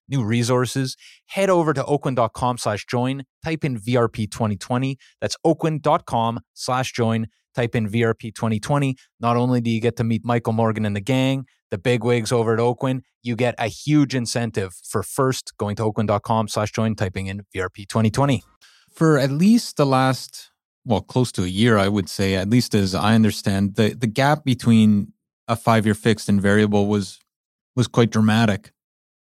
[0.11, 0.95] new resources,
[1.27, 4.97] head over to oakwyn.com slash join, type in VRP 2020.
[5.19, 8.95] That's oakwyn.com slash join, type in VRP 2020.
[9.19, 12.31] Not only do you get to meet Michael Morgan and the gang, the big wigs
[12.31, 16.95] over at Oakwyn, you get a huge incentive for first going to oakwyn.com slash join,
[16.95, 18.43] typing in VRP 2020.
[18.93, 20.49] for at least the last
[20.83, 24.07] well, close to a year, I would say, at least as I understand, the the
[24.07, 25.13] gap between
[25.47, 27.19] a five year fixed and variable was
[27.75, 28.71] was quite dramatic.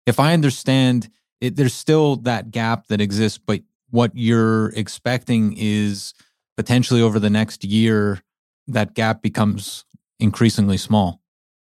[0.06, 1.08] If I understand
[1.40, 6.14] it, there's still that gap that exists, but what you're expecting is
[6.56, 8.20] potentially over the next year
[8.66, 9.84] that gap becomes
[10.18, 11.20] increasingly small.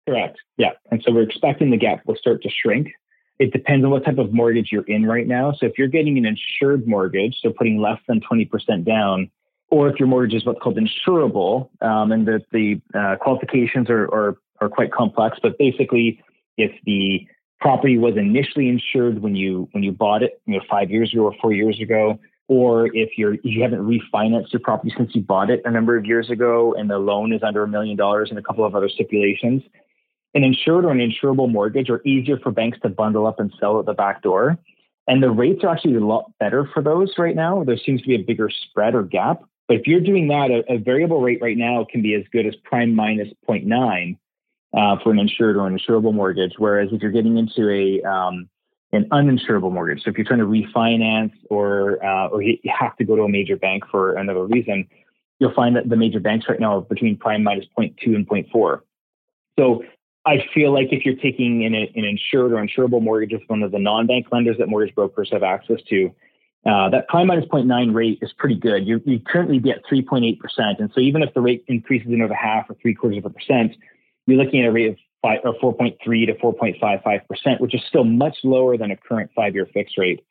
[0.08, 0.38] Correct.
[0.58, 0.72] Yeah.
[0.92, 2.90] And so we're expecting the gap will start to shrink.
[3.40, 5.54] It depends on what type of mortgage you're in right now.
[5.54, 9.32] So if you're getting an insured mortgage, so putting less than 20% down,
[9.70, 14.04] or if your mortgage is what's called insurable, um, and the, the uh, qualifications are,
[14.04, 16.22] are, are quite complex, but basically,
[16.58, 17.26] if the
[17.64, 21.22] property was initially insured when you when you bought it, you know, five years ago
[21.22, 25.50] or four years ago, or if you're you haven't refinanced your property since you bought
[25.50, 28.38] it a number of years ago, and the loan is under a million dollars and
[28.38, 29.64] a couple of other stipulations,
[30.34, 33.80] an insured or an insurable mortgage are easier for banks to bundle up and sell
[33.80, 34.58] at the back door.
[35.08, 37.64] And the rates are actually a lot better for those right now.
[37.64, 40.74] There seems to be a bigger spread or gap but if you're doing that, a,
[40.74, 44.18] a variable rate right now can be as good as prime minus 0.9
[44.78, 46.54] uh, for an insured or an insurable mortgage.
[46.58, 48.50] Whereas if you're getting into a um,
[48.92, 53.04] an uninsurable mortgage, so if you're trying to refinance or uh, or you have to
[53.04, 54.88] go to a major bank for another reason,
[55.40, 58.82] you'll find that the major banks right now are between prime minus 0.2 and 0.4.
[59.60, 59.84] So
[60.26, 63.72] I feel like if you're taking an, an insured or insurable mortgage with one of
[63.72, 66.16] the non-bank lenders that mortgage brokers have access to,
[66.66, 68.88] uh, that prime minus 0.9 rate is pretty good.
[68.88, 70.38] You, you currently be at 3.8%.
[70.80, 73.76] And so even if the rate increases another half or three quarters of a percent,
[74.26, 78.38] you're looking at a rate of five, or 4.3 to 4.55%, which is still much
[78.44, 80.24] lower than a current five year fixed rate.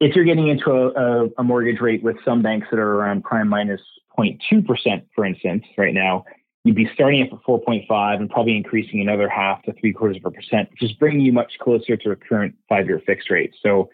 [0.00, 3.24] If you're getting into a, a, a mortgage rate with some banks that are around
[3.24, 3.80] prime minus
[4.16, 6.24] 0.2%, for instance, right now,
[6.64, 10.30] you'd be starting at 4.5 and probably increasing another half to three quarters of a
[10.30, 13.54] percent, which is bringing you much closer to a current five year fixed rate.
[13.62, 13.90] So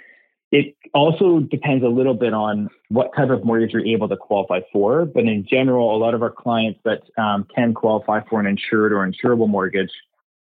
[0.51, 4.61] it also depends a little bit on what type of mortgage you're able to qualify
[4.73, 5.05] for.
[5.05, 8.93] But in general, a lot of our clients that um, can qualify for an insured
[8.93, 9.91] or insurable mortgage,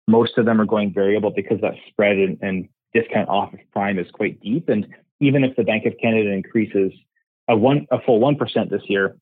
[0.08, 3.98] most of them are going variable because that spread and, and discount off of prime
[4.00, 4.68] is quite deep.
[4.68, 4.88] And
[5.20, 6.92] even if the Bank of Canada increases
[7.48, 9.16] a one a full one percent this year,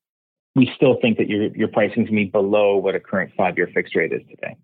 [0.54, 3.32] we still think that your your pricing is going to be below what a current
[3.36, 4.56] five year fixed rate is today.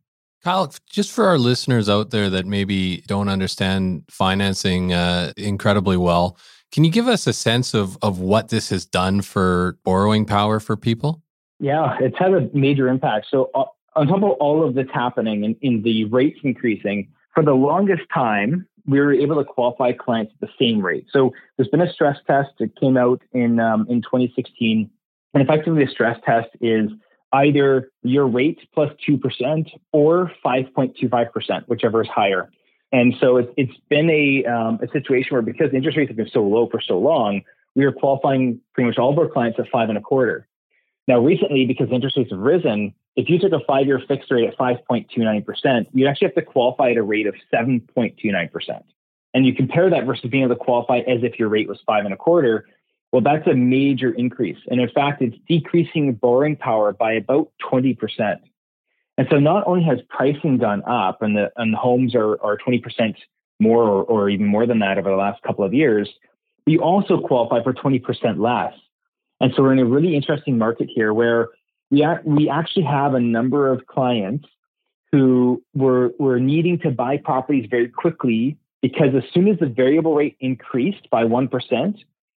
[0.42, 6.38] Kyle, just for our listeners out there that maybe don't understand financing uh, incredibly well,
[6.72, 10.60] can you give us a sense of of what this has done for borrowing power
[10.60, 11.22] for people?
[11.58, 13.26] Yeah, it's had a major impact.
[13.30, 17.42] So uh, on top of all of this happening and in, the rates increasing, for
[17.42, 21.06] the longest time, we were able to qualify clients at the same rate.
[21.10, 22.50] So there's been a stress test.
[22.60, 24.90] It came out in um, in 2016,
[25.34, 26.90] and effectively, the stress test is
[27.32, 32.50] either your rate plus 2% or 5.25%, whichever is higher.
[32.92, 36.30] And so it's, it's been a, um, a situation where because interest rates have been
[36.32, 37.42] so low for so long,
[37.74, 40.46] we are qualifying pretty much all of our clients at five and a quarter.
[41.08, 44.48] Now, recently, because interest rates have risen, if you took a five year fixed rate
[44.48, 48.82] at 5.29%, you actually have to qualify at a rate of 7.29%.
[49.34, 52.04] And you compare that versus being able to qualify as if your rate was five
[52.04, 52.66] and a quarter,
[53.12, 54.58] well, that's a major increase.
[54.68, 57.96] And in fact, it's decreasing borrowing power by about 20%.
[59.18, 62.58] And so not only has pricing gone up and the, and the homes are, are
[62.58, 63.16] 20%
[63.58, 66.08] more or, or even more than that over the last couple of years,
[66.64, 68.02] but you also qualify for 20%
[68.38, 68.74] less.
[69.40, 71.48] And so we're in a really interesting market here where
[71.90, 74.46] we, we actually have a number of clients
[75.12, 80.14] who were, were needing to buy properties very quickly because as soon as the variable
[80.14, 81.96] rate increased by 1%,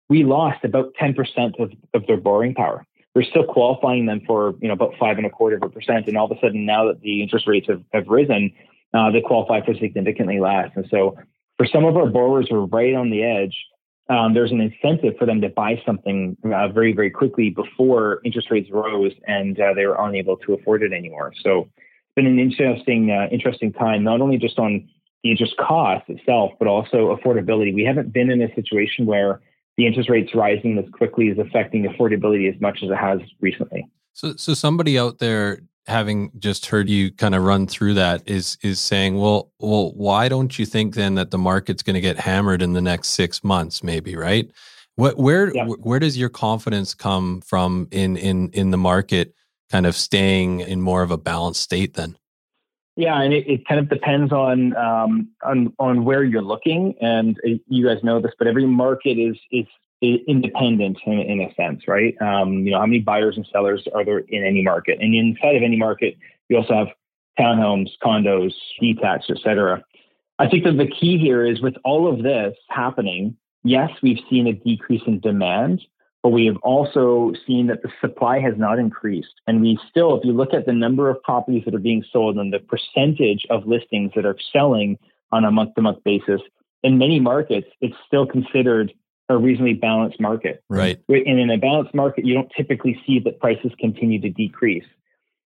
[0.09, 1.15] we lost about 10%
[1.61, 2.85] of, of their borrowing power.
[3.15, 6.07] We're still qualifying them for, you know, about five and a quarter of a percent.
[6.07, 8.53] And all of a sudden, now that the interest rates have, have risen,
[8.95, 10.71] uh, they qualify for significantly less.
[10.77, 11.17] And so
[11.57, 13.57] for some of our borrowers who are right on the edge,
[14.09, 18.51] um, there's an incentive for them to buy something uh, very, very quickly before interest
[18.51, 21.33] rates rose and uh, they were unable to afford it anymore.
[21.43, 24.89] So it's been an interesting, uh, interesting time, not only just on
[25.23, 27.75] the interest cost itself, but also affordability.
[27.75, 29.41] We haven't been in a situation where
[29.79, 33.89] the interest rates rising as quickly is affecting affordability as much as it has recently.
[34.13, 38.59] So, so somebody out there having just heard you kind of run through that is
[38.61, 42.19] is saying, well, well, why don't you think then that the market's going to get
[42.19, 44.51] hammered in the next six months, maybe, right?
[44.97, 45.65] What, where yeah.
[45.65, 49.33] where does your confidence come from in in in the market,
[49.71, 52.19] kind of staying in more of a balanced state then?
[52.99, 57.39] Yeah, and it, it kind of depends on um, on on where you're looking, and
[57.47, 59.67] uh, you guys know this, but every market is is
[60.27, 62.21] independent in, in a sense, right?
[62.21, 65.55] Um, you know, how many buyers and sellers are there in any market, and inside
[65.55, 66.17] of any market,
[66.49, 66.89] you also have
[67.39, 69.85] townhomes, condos, detached, etc.
[70.41, 74.49] I think that the key here is with all of this happening, yes, we've seen
[74.49, 75.83] a decrease in demand,
[76.23, 79.35] but we have also seen that the supply has not increased.
[79.47, 82.37] And we still, if you look at the number of properties that are being sold
[82.37, 84.99] and the percentage of listings that are selling
[85.31, 86.41] on a month to month basis,
[86.83, 88.93] in many markets, it's still considered
[89.29, 90.63] a reasonably balanced market.
[90.69, 90.99] Right.
[91.09, 94.87] And in a balanced market, you don't typically see that prices continue to decrease.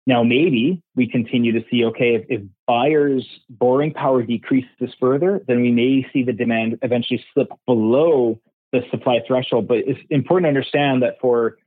[0.06, 5.62] Now, maybe we continue to see, okay, if, if buyers' borrowing power decreases further, then
[5.62, 8.40] we may see the demand eventually slip below
[8.72, 9.68] the supply threshold.
[9.68, 11.58] But it's important to understand that for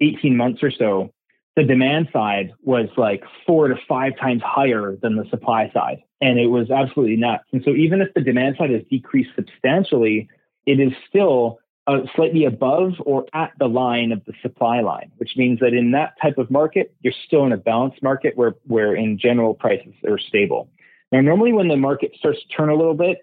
[0.00, 1.12] 18 months or so,
[1.56, 6.02] the demand side was like four to five times higher than the supply side.
[6.20, 7.44] And it was absolutely nuts.
[7.52, 10.28] And so even if the demand side has decreased substantially,
[10.66, 15.32] it is still uh, slightly above or at the line of the supply line, which
[15.36, 18.94] means that in that type of market, you're still in a balanced market where, where
[18.94, 20.68] in general prices are stable.
[21.12, 23.18] Now, normally when the market starts to turn a little bit,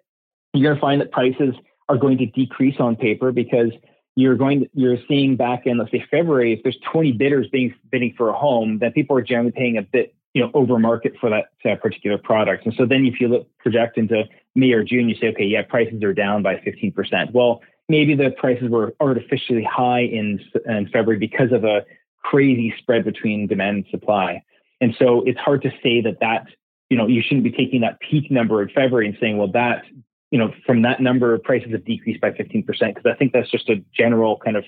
[0.53, 1.55] you're going to find that prices
[1.91, 3.71] are going to decrease on paper because
[4.15, 7.73] you're going to, you're seeing back in let's say February if there's 20 bidders being
[7.91, 11.13] bidding for a home then people are generally paying a bit you know over market
[11.19, 12.65] for that uh, particular product.
[12.65, 14.23] And so then if you look project into
[14.55, 18.31] May or June you say okay yeah prices are down by 15% well maybe the
[18.37, 21.85] prices were artificially high in in February because of a
[22.23, 24.41] crazy spread between demand and supply.
[24.79, 26.47] And so it's hard to say that that
[26.89, 29.83] you know you shouldn't be taking that peak number in February and saying well that
[30.32, 33.69] you know, from that number, prices have decreased by 15%, because I think that's just
[33.69, 34.63] a general kind of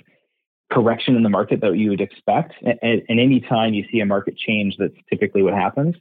[0.71, 2.53] correction in the market that you would expect.
[2.61, 5.95] And, and any time you see a market change, that's typically what happens.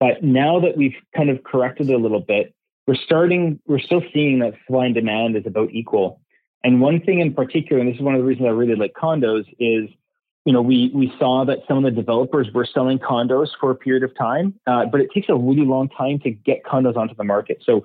[0.00, 2.54] But now that we've kind of corrected a little bit,
[2.86, 6.20] we're starting, we're still seeing that supply and demand is about equal.
[6.64, 8.94] And one thing in particular, and this is one of the reasons I really like
[8.94, 9.88] condos, is
[10.44, 13.74] you know we we saw that some of the developers were selling condos for a
[13.74, 17.14] period of time, uh, but it takes a really long time to get condos onto
[17.14, 17.62] the market.
[17.64, 17.84] So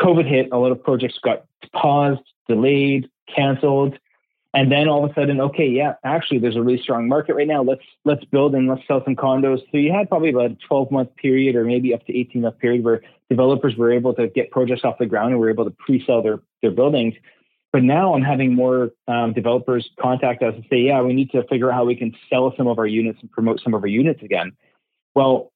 [0.00, 3.98] COVID hit, a lot of projects got paused, delayed, canceled.
[4.52, 7.48] And then all of a sudden, okay, yeah, actually there's a really strong market right
[7.48, 7.62] now.
[7.62, 9.58] Let's let's build and let's sell some condos.
[9.72, 12.58] So you had probably about a 12 month period or maybe up to 18 month
[12.60, 15.72] period where developers were able to get projects off the ground and were able to
[15.72, 17.14] pre-sell their their buildings.
[17.72, 21.42] But now I'm having more um, developers contact us and say, yeah, we need to
[21.48, 23.88] figure out how we can sell some of our units and promote some of our
[23.88, 24.52] units again.
[25.16, 25.50] Well,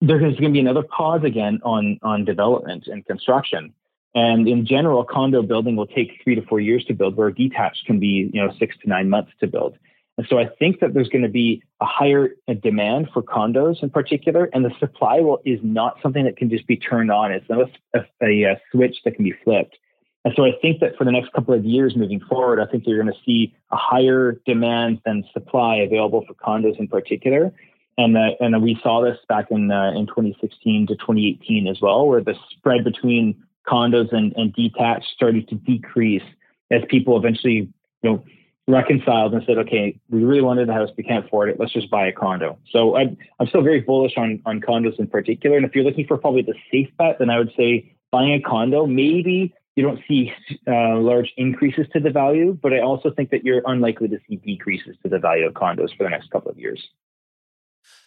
[0.00, 3.72] there's going to be another pause again on on development and construction.
[4.14, 7.34] And in general, condo building will take three to four years to build, where a
[7.34, 9.76] detached can be you know six to nine months to build.
[10.16, 13.82] And so I think that there's going to be a higher uh, demand for condos
[13.82, 17.32] in particular, and the supply will is not something that can just be turned on.
[17.32, 19.76] It's not a, a, a switch that can be flipped.
[20.24, 22.84] And so I think that for the next couple of years moving forward, I think
[22.86, 27.52] you're going to see a higher demand than supply available for condos in particular
[27.96, 32.22] and and we saw this back in uh, in 2016 to 2018 as well, where
[32.22, 36.22] the spread between condos and, and detached started to decrease
[36.70, 37.68] as people eventually
[38.02, 38.24] you know
[38.66, 41.90] reconciled and said, okay, we really wanted a house, we can't afford it, let's just
[41.90, 42.58] buy a condo.
[42.70, 46.06] So I'm I'm still very bullish on on condos in particular, and if you're looking
[46.06, 49.54] for probably the safe bet, then I would say buying a condo maybe.
[49.76, 50.32] You don't see
[50.68, 54.36] uh, large increases to the value, but I also think that you're unlikely to see
[54.36, 56.80] decreases to the value of condos for the next couple of years.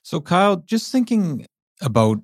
[0.07, 1.45] So, Kyle, just thinking
[1.81, 2.19] about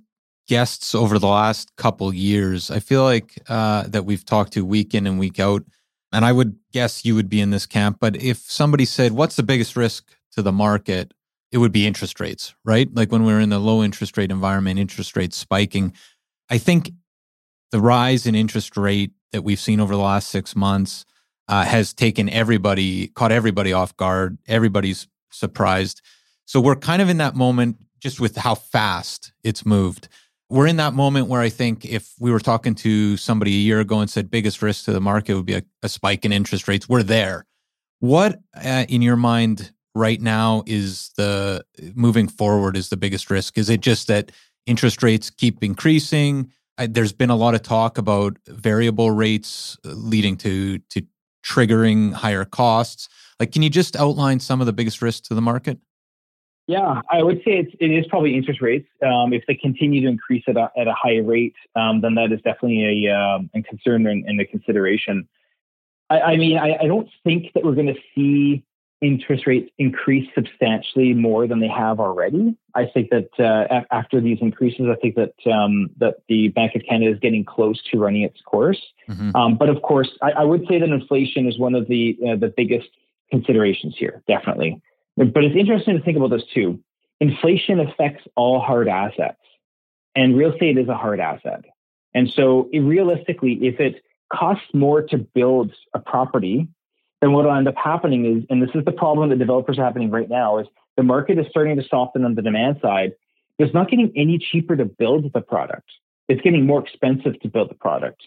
[0.48, 4.96] guests over the last couple years, I feel like uh, that we've talked to week
[4.96, 5.64] in and week out,
[6.14, 7.98] and I would guess you would be in this camp.
[8.00, 11.14] But if somebody said, "What's the biggest risk to the market?"
[11.52, 12.88] it would be interest rates, right?
[12.96, 15.92] Like when we're in the low interest rate environment, interest rates spiking.
[16.50, 16.90] I think
[17.72, 21.04] the rise in interest rate that we've seen over the last six months
[21.50, 24.38] uh, has taken everybody, caught everybody off guard.
[24.48, 26.02] Everybody's surprised.
[26.46, 30.10] So we're kind of in that moment just with how fast it's moved.
[30.50, 33.80] We're in that moment where I think if we were talking to somebody a year
[33.80, 36.68] ago and said biggest risk to the market would be a, a spike in interest
[36.68, 37.46] rates, we're there.
[38.00, 41.64] What uh, in your mind right now is the
[41.96, 43.58] moving forward is the biggest risk?
[43.58, 44.32] Is it just that
[44.66, 46.52] interest rates keep increasing?
[46.78, 51.04] I, there's been a lot of talk about variable rates uh, leading to to
[51.46, 53.10] triggering higher costs.
[53.39, 55.80] Like, can you just outline some of the biggest risks to the market?
[56.68, 58.88] Yeah, I would say it's, it is probably interest rates.
[59.05, 62.32] Um, if they continue to increase at a, at a high rate, um, then that
[62.32, 65.28] is definitely a, um, a concern and, and, a consideration.
[66.09, 68.64] I, I mean, I, I, don't think that we're going to see
[69.01, 72.55] interest rates increase substantially more than they have already.
[72.76, 76.84] I think that uh, after these increases, I think that um, that the Bank of
[76.88, 78.82] Canada is getting close to running its course.
[79.09, 79.36] Mm-hmm.
[79.36, 82.36] Um, but of course, I, I, would say that inflation is one of the uh,
[82.38, 82.88] the biggest
[83.30, 84.82] considerations here, definitely.
[85.16, 86.80] But it's interesting to think about this too.
[87.20, 89.39] Inflation affects all hard assets,
[90.16, 91.66] and real estate is a hard asset.
[92.14, 96.68] And so, realistically, if it costs more to build a property
[97.24, 99.84] then what will end up happening is, and this is the problem that developers are
[99.86, 103.14] happening right now, is the market is starting to soften on the demand side.
[103.57, 105.89] It's not getting any cheaper to build the product.
[106.28, 108.24] It's getting more expensive to build the product.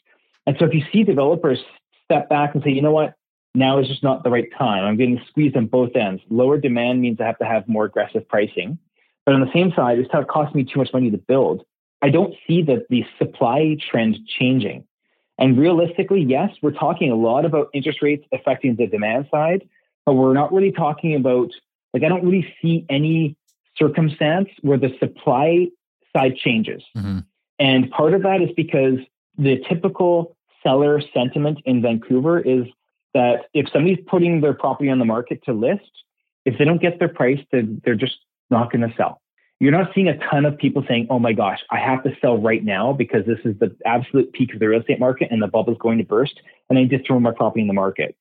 [0.47, 1.59] And so if you see developers
[2.07, 3.13] step back and say, you know what,
[3.57, 4.85] now is just not the right time.
[4.85, 6.23] I'm getting squeezed on both ends.
[6.29, 8.79] Lower demand means I have to have more aggressive pricing.
[9.25, 11.65] But on the same side, it's costing me too much money to build.
[12.03, 14.85] I don't see that the supply trend changing.
[15.39, 19.69] And realistically, yes, we're talking a lot about interest rates affecting the demand side,
[20.05, 21.51] but we're not really talking about,
[21.93, 23.37] like, I don't really see any
[23.77, 25.69] circumstance where the supply
[26.15, 26.83] side changes.
[26.97, 27.19] Mm-hmm.
[27.59, 28.99] And part of that is because
[29.37, 32.67] the typical seller sentiment in Vancouver is
[33.17, 35.91] that if somebody's putting their property on the market to list,
[36.45, 38.19] if they don't get their price, then they're just
[38.51, 39.21] not going to sell
[39.59, 42.37] you're not seeing a ton of people saying, oh my gosh, I have to sell
[42.39, 45.47] right now because this is the absolute peak of the real estate market and the
[45.47, 46.41] bubble is going to burst.
[46.69, 48.17] And I need to throw my property in the market.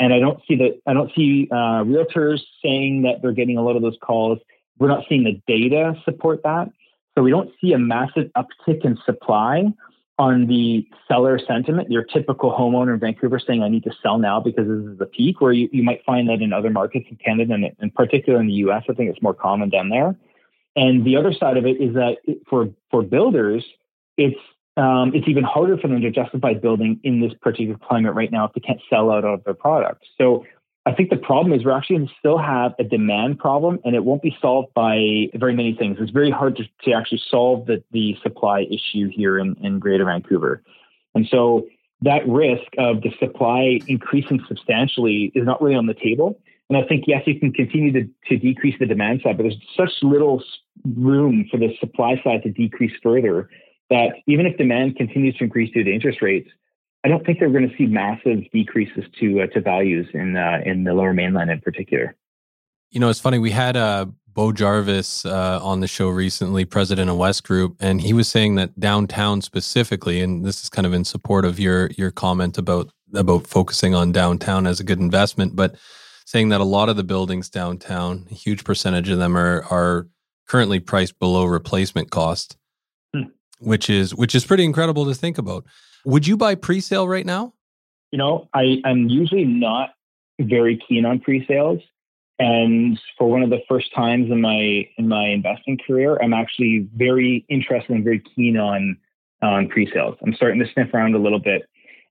[0.00, 3.62] And I don't see that, I don't see uh, realtors saying that they're getting a
[3.62, 4.38] lot of those calls.
[4.78, 6.70] We're not seeing the data support that.
[7.14, 9.64] So we don't see a massive uptick in supply
[10.20, 11.90] on the seller sentiment.
[11.90, 15.06] Your typical homeowner in Vancouver saying, I need to sell now because this is the
[15.06, 18.38] peak, where you, you might find that in other markets in Canada and in particular
[18.38, 20.14] in the US, I think it's more common down there.
[20.76, 22.18] And the other side of it is that
[22.48, 23.64] for for builders,
[24.18, 24.38] it's
[24.76, 28.44] um, it's even harder for them to justify building in this particular climate right now
[28.44, 30.04] if they can't sell out of their product.
[30.18, 30.44] So
[30.86, 33.94] I think the problem is we're actually going to still have a demand problem, and
[33.94, 35.98] it won't be solved by very many things.
[36.00, 40.06] It's very hard to, to actually solve the, the supply issue here in, in Greater
[40.06, 40.62] Vancouver.
[41.14, 41.66] And so
[42.02, 46.40] that risk of the supply increasing substantially is not really on the table.
[46.70, 49.60] And I think, yes, you can continue to, to decrease the demand side, but there's
[49.76, 50.42] such little
[50.96, 53.50] room for the supply side to decrease further
[53.90, 56.48] that even if demand continues to increase due to interest rates,
[57.04, 60.60] I don't think they're going to see massive decreases to uh, to values in uh,
[60.64, 62.14] in the Lower Mainland in particular.
[62.90, 63.38] You know, it's funny.
[63.38, 68.12] We had uh, Beau Jarvis uh, on the show recently, president of Wesgroup, and he
[68.12, 72.10] was saying that downtown specifically, and this is kind of in support of your your
[72.10, 75.76] comment about about focusing on downtown as a good investment, but
[76.26, 80.06] saying that a lot of the buildings downtown, a huge percentage of them are are
[80.46, 82.56] currently priced below replacement cost,
[83.14, 83.22] hmm.
[83.58, 85.64] which is which is pretty incredible to think about.
[86.04, 87.54] Would you buy pre-sale right now?
[88.10, 89.90] You know, I, I'm usually not
[90.40, 91.80] very keen on pre-sales.
[92.38, 96.88] And for one of the first times in my in my investing career, I'm actually
[96.96, 98.96] very interested and very keen on
[99.42, 100.16] on pre-sales.
[100.22, 101.62] I'm starting to sniff around a little bit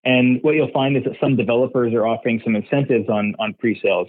[0.06, 4.08] and what you'll find is that some developers are offering some incentives on, on pre-sales.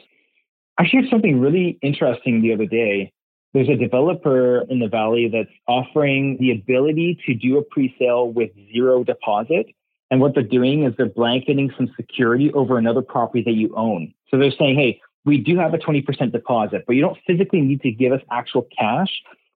[0.79, 3.13] I shared something really interesting the other day.
[3.53, 8.51] There's a developer in the Valley that's offering the ability to do a pre-sale with
[8.73, 9.67] zero deposit.
[10.11, 14.13] And what they're doing is they're blanketing some security over another property that you own.
[14.29, 17.83] So they're saying, hey, we do have a 20% deposit, but you don't physically need
[17.83, 19.11] to give us actual cash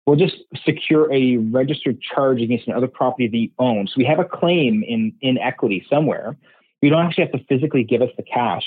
[0.06, 3.86] we'll just secure a registered charge against another property that you own.
[3.86, 6.36] So we have a claim in, in equity somewhere.
[6.82, 8.64] You don't actually have to physically give us the cash.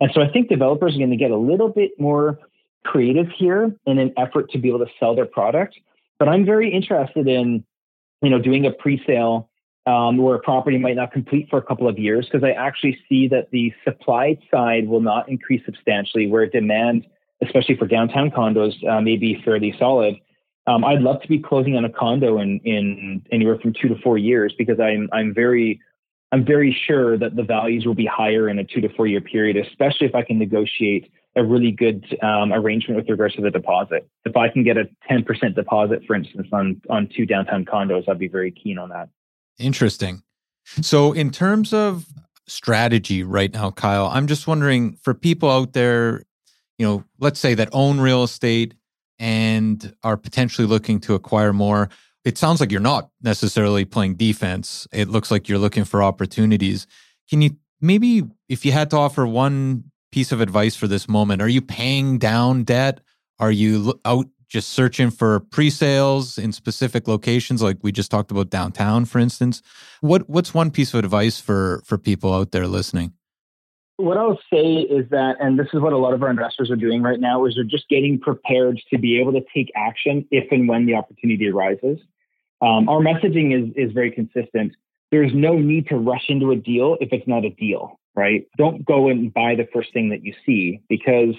[0.00, 2.38] And so I think developers are going to get a little bit more
[2.86, 5.76] creative here in an effort to be able to sell their product.
[6.18, 7.64] But I'm very interested in,
[8.22, 9.50] you know, doing a pre-sale
[9.86, 12.98] um, where a property might not complete for a couple of years because I actually
[13.08, 17.06] see that the supply side will not increase substantially, where demand,
[17.42, 20.16] especially for downtown condos, uh, may be fairly solid.
[20.66, 23.94] Um, I'd love to be closing on a condo in, in anywhere from two to
[24.02, 25.80] four years because I'm I'm very
[26.32, 29.20] I'm very sure that the values will be higher in a two to four year
[29.20, 33.50] period, especially if I can negotiate a really good um, arrangement with regards to the
[33.50, 34.08] deposit.
[34.24, 38.18] If I can get a 10% deposit, for instance, on on two downtown condos, I'd
[38.18, 39.10] be very keen on that.
[39.58, 40.22] Interesting.
[40.82, 42.06] So, in terms of
[42.48, 46.22] strategy right now, Kyle, I'm just wondering for people out there,
[46.78, 48.74] you know, let's say that own real estate
[49.18, 51.88] and are potentially looking to acquire more.
[52.24, 54.88] It sounds like you're not necessarily playing defense.
[54.92, 56.86] It looks like you're looking for opportunities.
[57.30, 61.42] Can you maybe, if you had to offer one piece of advice for this moment,
[61.42, 63.00] are you paying down debt?
[63.38, 68.48] Are you out just searching for pre-sales in specific locations like we just talked about
[68.48, 69.60] downtown for instance
[70.02, 73.12] what what's one piece of advice for for people out there listening
[73.98, 76.76] what I'll say is that, and this is what a lot of our investors are
[76.76, 80.52] doing right now, is they're just getting prepared to be able to take action if
[80.52, 81.98] and when the opportunity arises.
[82.60, 84.72] Um, our messaging is is very consistent.
[85.10, 88.48] There's no need to rush into a deal if it's not a deal, right?
[88.56, 91.34] Don't go and buy the first thing that you see because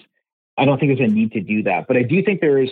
[0.58, 1.88] I don't think there's a need to do that.
[1.88, 2.70] But I do think there is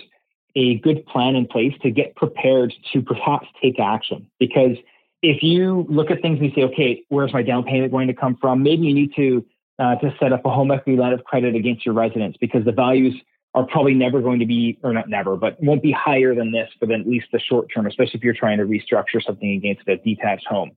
[0.55, 4.77] a good plan in place to get prepared to perhaps take action because
[5.21, 8.13] if you look at things and you say, okay, where's my down payment going to
[8.13, 8.61] come from?
[8.61, 9.45] Maybe you need to
[9.79, 12.71] uh, to set up a home equity line of credit against your residence because the
[12.71, 13.13] values
[13.55, 16.69] are probably never going to be, or not never, but won't be higher than this
[16.79, 19.87] for the, at least the short term, especially if you're trying to restructure something against
[19.87, 20.71] a detached home.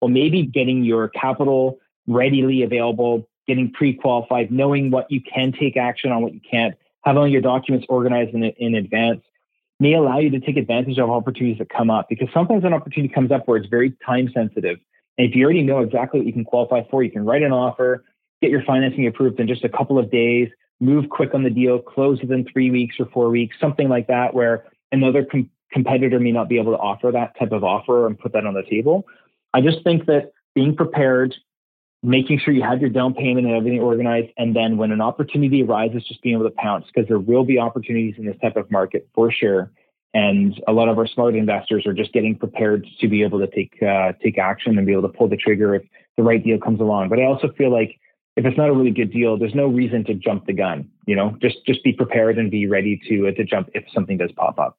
[0.00, 6.10] Well, maybe getting your capital readily available, getting pre-qualified, knowing what you can take action
[6.12, 9.22] on, what you can't, having your documents organized in, in advance
[9.80, 13.12] may allow you to take advantage of opportunities that come up because sometimes an opportunity
[13.12, 14.78] comes up where it's very time sensitive.
[15.18, 17.52] And if you already know exactly what you can qualify for, you can write an
[17.52, 18.04] offer,
[18.40, 20.48] get your financing approved in just a couple of days,
[20.80, 24.34] move quick on the deal, close within three weeks or four weeks, something like that,
[24.34, 28.18] where another com- competitor may not be able to offer that type of offer and
[28.18, 29.04] put that on the table.
[29.52, 31.34] I just think that being prepared,
[32.04, 35.62] making sure you have your down payment and everything organized, and then when an opportunity
[35.62, 38.70] arises, just being able to pounce because there will be opportunities in this type of
[38.70, 39.72] market for sure.
[40.12, 43.48] And a lot of our smart investors are just getting prepared to be able to
[43.48, 45.82] take uh, take action and be able to pull the trigger if
[46.16, 47.08] the right deal comes along.
[47.08, 47.98] But I also feel like
[48.36, 50.88] if it's not a really good deal, there's no reason to jump the gun.
[51.06, 54.18] You know, just just be prepared and be ready to uh, to jump if something
[54.18, 54.78] does pop up.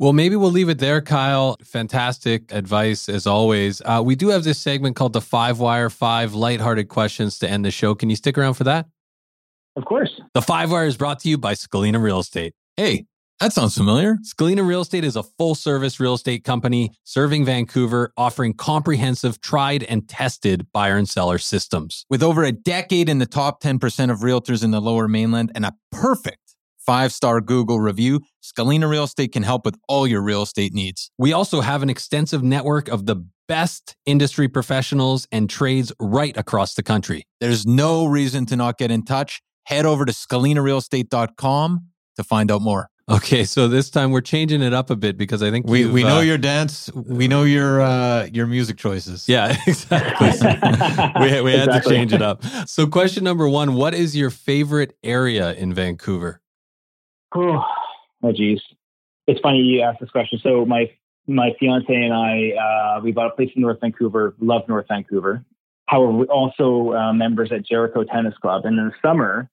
[0.00, 1.56] Well, maybe we'll leave it there, Kyle.
[1.64, 3.82] Fantastic advice as always.
[3.84, 7.64] Uh, we do have this segment called the Five Wire Five Lighthearted Questions to end
[7.64, 7.96] the show.
[7.96, 8.86] Can you stick around for that?
[9.74, 10.20] Of course.
[10.34, 12.54] The Five Wire is brought to you by Scalina Real Estate.
[12.76, 13.06] Hey,
[13.40, 14.18] that sounds familiar.
[14.24, 19.82] Scalina Real Estate is a full service real estate company serving Vancouver, offering comprehensive, tried
[19.82, 22.04] and tested buyer and seller systems.
[22.08, 25.64] With over a decade in the top 10% of realtors in the lower mainland and
[25.64, 26.47] a perfect
[26.88, 31.10] five star Google review, Scalina Real Estate can help with all your real estate needs.
[31.18, 36.72] We also have an extensive network of the best industry professionals and trades right across
[36.72, 37.26] the country.
[37.40, 39.42] There's no reason to not get in touch.
[39.66, 42.88] Head over to scalinarealestate.com to find out more.
[43.10, 46.04] Okay, so this time we're changing it up a bit because I think We we
[46.04, 46.90] know uh, your dance.
[46.94, 49.28] We know your uh, your music choices.
[49.28, 50.28] Yeah, exactly.
[51.20, 52.42] we we had to change it up.
[52.66, 56.40] So, question number one: What is your favorite area in Vancouver?
[57.38, 57.64] Oh,
[58.24, 58.60] oh, geez.
[59.28, 60.40] It's funny you asked this question.
[60.42, 60.90] So my
[61.26, 64.34] my fiance and I, uh, we bought a place in North Vancouver.
[64.40, 65.44] Love North Vancouver.
[65.86, 69.48] However, we're also uh, members at Jericho Tennis Club, and in the summer,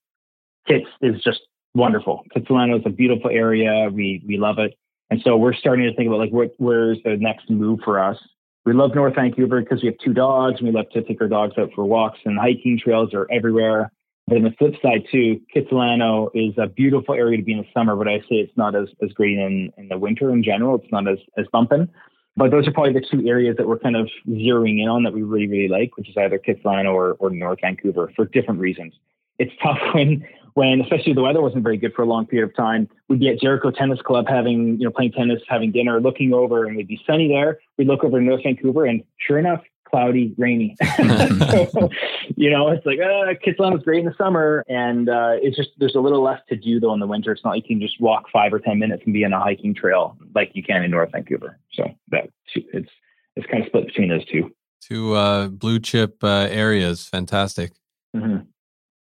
[0.66, 1.40] Kits is just
[1.74, 2.24] wonderful.
[2.34, 3.88] Kitsilano is a beautiful area.
[3.92, 4.74] We we love it,
[5.10, 8.18] and so we're starting to think about like what where's the next move for us.
[8.64, 11.28] We love North Vancouver because we have two dogs, and we love to take our
[11.28, 13.92] dogs out for walks, and hiking trails are everywhere.
[14.28, 17.66] But on the flip side too, Kitsilano is a beautiful area to be in the
[17.72, 20.76] summer, but I say it's not as, as great in, in the winter in general.
[20.76, 21.88] It's not as, as bumping.
[22.36, 25.14] But those are probably the two areas that we're kind of zeroing in on that
[25.14, 28.94] we really, really like, which is either Kitsilano or, or North Vancouver for different reasons.
[29.38, 32.56] It's tough when, when especially the weather wasn't very good for a long period of
[32.56, 32.88] time.
[33.08, 36.64] We'd be at Jericho Tennis Club having, you know, playing tennis, having dinner, looking over,
[36.64, 37.58] and we'd be sunny there.
[37.78, 40.76] We'd look over to North Vancouver, and sure enough, cloudy, rainy.
[40.96, 41.90] so,
[42.36, 44.64] you know, it's like, uh, Kitsilano's great in the summer.
[44.68, 47.32] And uh, it's just, there's a little less to do though in the winter.
[47.32, 49.40] It's not like you can just walk five or 10 minutes and be on a
[49.40, 51.58] hiking trail like you can in North Vancouver.
[51.72, 52.90] So that it's,
[53.36, 54.50] it's kind of split between those two.
[54.80, 57.06] Two uh, blue chip uh, areas.
[57.06, 57.72] Fantastic.
[58.14, 58.46] Mhm.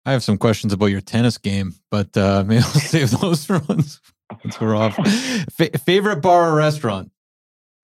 [0.05, 3.59] I have some questions about your tennis game, but uh, maybe I'll save those for
[3.69, 4.01] once,
[4.43, 4.95] once we're off.
[5.51, 7.11] Fa- favorite bar or restaurant?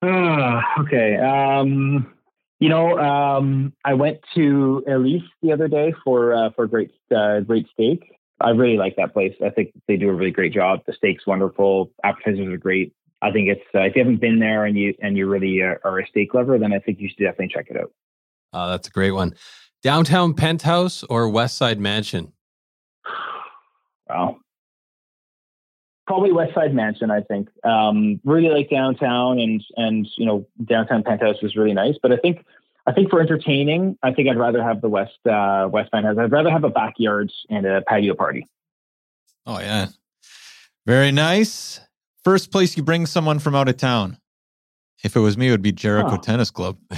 [0.01, 1.17] Ah, okay.
[1.17, 2.11] Um,
[2.59, 7.41] you know, um, I went to Elisa the other day for uh, for great uh,
[7.41, 8.03] great steak.
[8.41, 9.33] I really like that place.
[9.43, 10.81] I think they do a really great job.
[10.85, 11.91] The steak's wonderful.
[12.03, 12.93] Appetizers are great.
[13.21, 15.75] I think it's uh, if you haven't been there and you and you really uh,
[15.83, 17.91] are a steak lover, then I think you should definitely check it out.
[18.53, 19.35] Uh, that's a great one.
[19.83, 22.33] Downtown penthouse or West Side mansion?
[24.09, 24.37] Wow.
[26.07, 27.49] Probably West Side Mansion, I think.
[27.63, 31.95] Um, really like downtown, and and you know downtown penthouse is really nice.
[32.01, 32.45] But I think
[32.87, 36.17] I think for entertaining, I think I'd rather have the West uh, West Penthouse.
[36.17, 38.47] I'd rather have a backyard and a patio party.
[39.47, 39.87] Oh yeah,
[40.85, 41.79] very nice.
[42.23, 44.17] First place you bring someone from out of town.
[45.03, 46.17] If it was me, it would be Jericho Oh.
[46.17, 46.77] Tennis Club.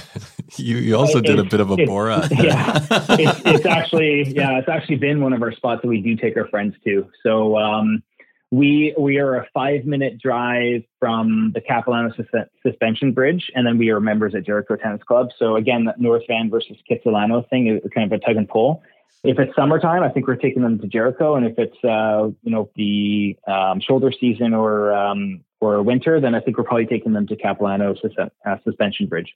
[0.55, 2.25] You you also did a bit of a Bora.
[2.31, 2.79] Yeah.
[3.09, 6.37] it's, it's actually yeah, it's actually been one of our spots that we do take
[6.37, 7.05] our friends to.
[7.21, 8.01] So um,
[8.51, 13.77] we we are a five minute drive from the Capilano Sus- Suspension Bridge, and then
[13.77, 15.29] we are members at Jericho Tennis Club.
[15.37, 18.83] So again, that North Van versus Kitsilano thing is kind of a tug and pull.
[19.23, 22.51] If it's summertime, I think we're taking them to Jericho, and if it's uh, you
[22.51, 27.13] know the um, shoulder season or um, or winter, then I think we're probably taking
[27.13, 29.35] them to Capilano Sus- uh, Suspension Bridge.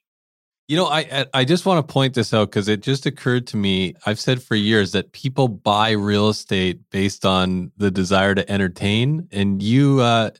[0.67, 3.57] You know, I I- just want to point this out because it just occurred to
[3.57, 3.93] me.
[4.05, 9.27] I've said for years that people buy real estate based on the desire to entertain,
[9.31, 10.31] and you uh,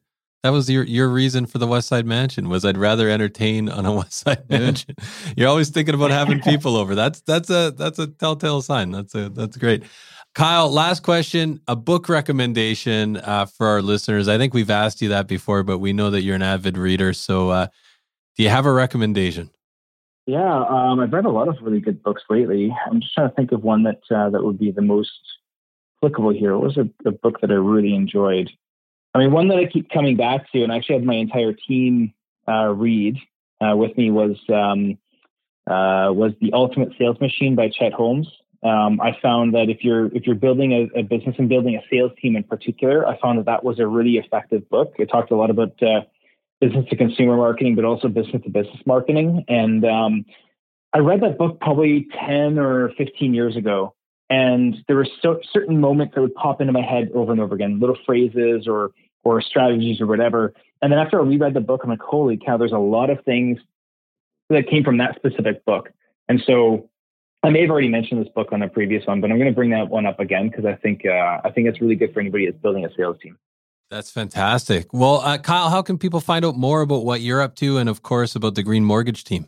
[0.44, 3.86] That was your your reason for the West Side Mansion was I'd rather entertain on
[3.86, 4.96] a West Side Mansion.
[5.36, 6.96] You're always thinking about having people over.
[6.96, 8.92] That's that's a that's a telltale sign.
[8.92, 9.84] That's a that's great.
[10.34, 14.30] Kyle, last question, a book recommendation uh, for our listeners.
[14.30, 17.12] I think we've asked you that before, but we know that you're an avid reader.
[17.14, 17.68] So, uh,
[18.38, 19.50] do you have a recommendation?
[20.28, 22.76] Yeah, um, I've read a lot of really good books lately.
[22.86, 25.12] I'm just trying to think of one that uh, that would be the most
[25.98, 26.56] applicable here.
[26.56, 28.50] What was a, a, book that I really enjoyed?
[29.14, 31.54] I mean, one that I keep coming back to, and I actually had my entire
[31.54, 32.14] team
[32.48, 33.18] uh, read
[33.62, 34.98] uh, with me was um,
[35.68, 38.28] uh, was the Ultimate Sales Machine by Chet Holmes.
[38.64, 41.82] Um, I found that if you're if you're building a, a, business and building a
[41.90, 44.94] sales team in particular, I found that that was a really effective book.
[45.00, 46.02] It talked a lot about uh,
[46.62, 49.44] business to consumer marketing, but also business to business marketing.
[49.50, 50.26] And um,
[50.94, 53.94] I read that book probably ten or fifteen years ago,
[54.30, 57.56] and there were so, certain moments that would pop into my head over and over
[57.56, 58.92] again, little phrases or
[59.24, 60.54] or strategies or whatever.
[60.82, 62.58] And then after I reread the book, I'm like, holy cow!
[62.58, 63.60] There's a lot of things
[64.50, 65.90] that came from that specific book.
[66.30, 66.90] And so
[67.44, 69.56] I may have already mentioned this book on a previous one, but I'm going to
[69.56, 72.20] bring that one up again because I think uh, I think it's really good for
[72.20, 73.38] anybody that's building a sales team.
[73.92, 74.92] That's fantastic.
[74.94, 77.90] Well, uh, Kyle, how can people find out more about what you're up to, and
[77.90, 79.48] of course about the Green Mortgage Team?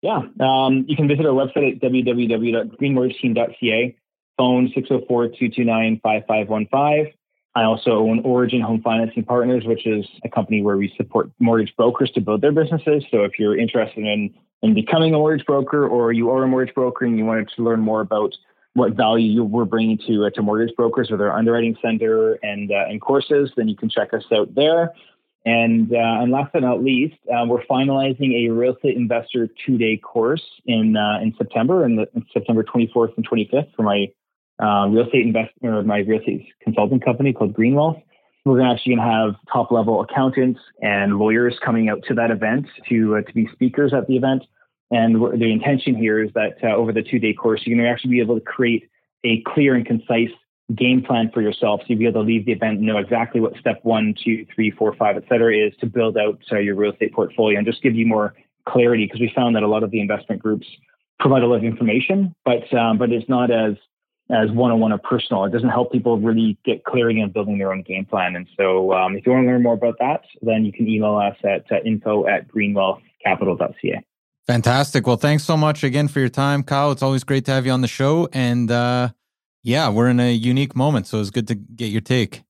[0.00, 3.96] Yeah, um, you can visit our website at www.greenmortgageteam.ca.
[4.38, 7.12] Phone 604-229-5515.
[7.54, 11.76] I also own Origin Home Financing Partners, which is a company where we support mortgage
[11.76, 13.04] brokers to build their businesses.
[13.10, 16.74] So if you're interested in in becoming a mortgage broker, or you are a mortgage
[16.74, 18.34] broker and you wanted to learn more about
[18.76, 22.70] what value you we're bringing to uh, to mortgage brokers with our underwriting center and
[22.70, 24.92] uh, and courses, then you can check us out there.
[25.46, 29.78] And uh, and last but not least, uh, we're finalizing a real estate investor two
[29.78, 34.08] day course in uh, in September, in, the, in September 24th and 25th for my
[34.62, 37.96] uh, real estate investor, my real estate consulting company called Greenwealth.
[38.44, 42.66] We're actually going to have top level accountants and lawyers coming out to that event
[42.88, 44.42] to to be speakers at the event.
[44.90, 47.90] And the intention here is that uh, over the two day course, you're going to
[47.90, 48.88] actually be able to create
[49.24, 50.30] a clear and concise
[50.74, 51.80] game plan for yourself.
[51.80, 54.46] So you'll be able to leave the event and know exactly what step one, two,
[54.54, 57.66] three, four, five, et cetera, is to build out uh, your real estate portfolio and
[57.66, 58.34] just give you more
[58.68, 60.66] clarity because we found that a lot of the investment groups
[61.20, 63.74] provide a lot of information, but um, but it's not as
[64.28, 65.44] as one-on-one or personal.
[65.44, 68.34] It doesn't help people really get clarity on building their own game plan.
[68.34, 71.14] And so um, if you want to learn more about that, then you can email
[71.16, 74.04] us at uh, info at greenwealthcapital.ca.
[74.46, 75.06] Fantastic.
[75.06, 76.92] Well, thanks so much again for your time, Kyle.
[76.92, 78.28] It's always great to have you on the show.
[78.32, 79.10] And uh,
[79.62, 82.42] yeah, we're in a unique moment, so it's good to get your take.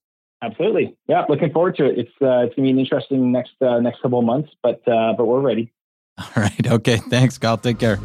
[0.42, 0.94] Absolutely.
[1.09, 1.99] Yeah, looking forward to it.
[1.99, 5.14] It's uh, it's gonna be an interesting next uh, next couple of months, but uh,
[5.16, 5.72] but we're ready.
[6.18, 6.66] All right.
[6.66, 6.99] Okay.
[6.99, 7.57] Thanks, Kyle.
[7.57, 7.99] Take care.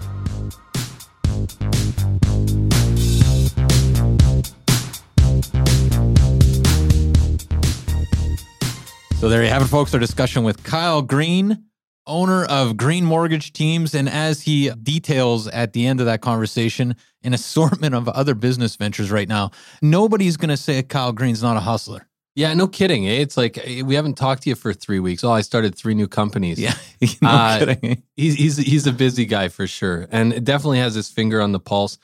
[9.20, 9.94] So there you have it, folks.
[9.94, 11.66] Our discussion with Kyle Green,
[12.12, 13.96] owner of Green Mortgage Teams.
[13.96, 18.76] And as he details at the end of that conversation, an assortment of other business
[18.76, 19.52] ventures right now,
[19.82, 22.08] nobody's going to say Kyle Green's not a hustler.
[22.36, 23.08] Yeah, no kidding.
[23.08, 23.20] Eh?
[23.20, 25.24] It's like eh, we haven't talked to you for three weeks.
[25.24, 26.60] Oh, I started three new companies.
[26.60, 26.76] Yeah,
[27.22, 28.04] no uh, kidding.
[28.16, 31.52] He's he's he's a busy guy for sure, and it definitely has his finger on
[31.52, 31.98] the pulse.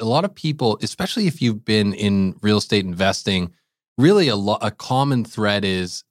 [0.00, 3.52] A lot of people, especially if you've been in real estate investing,
[3.98, 6.02] really a lo- a common thread is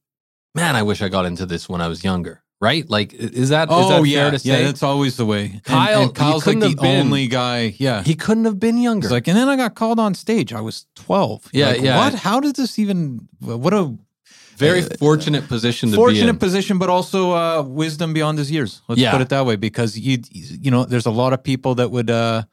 [0.55, 2.42] man, I wish I got into this when I was younger.
[2.64, 2.86] Right?
[2.89, 4.49] Like, is that oh is that yeah, fair to say?
[4.49, 5.59] yeah, that's always the way.
[5.66, 7.76] Kyle- and, and Kyle's like the been- only guy.
[7.78, 9.09] Yeah, He couldn't have been younger.
[9.09, 10.53] Like, and then I got called on stage.
[10.53, 11.39] I was twelve.
[11.51, 11.97] Yeah, like, yeah.
[11.97, 12.14] What?
[12.28, 13.28] How did this even?
[13.41, 13.84] What a
[14.57, 16.38] Very uh, fortunate position to be fortunate in.
[16.38, 18.82] position, but also uh, wisdom beyond his years.
[18.88, 19.11] Let's Yeah.
[19.11, 20.18] put it that way, because you
[20.66, 22.43] you know, there's a lot of people that would uh,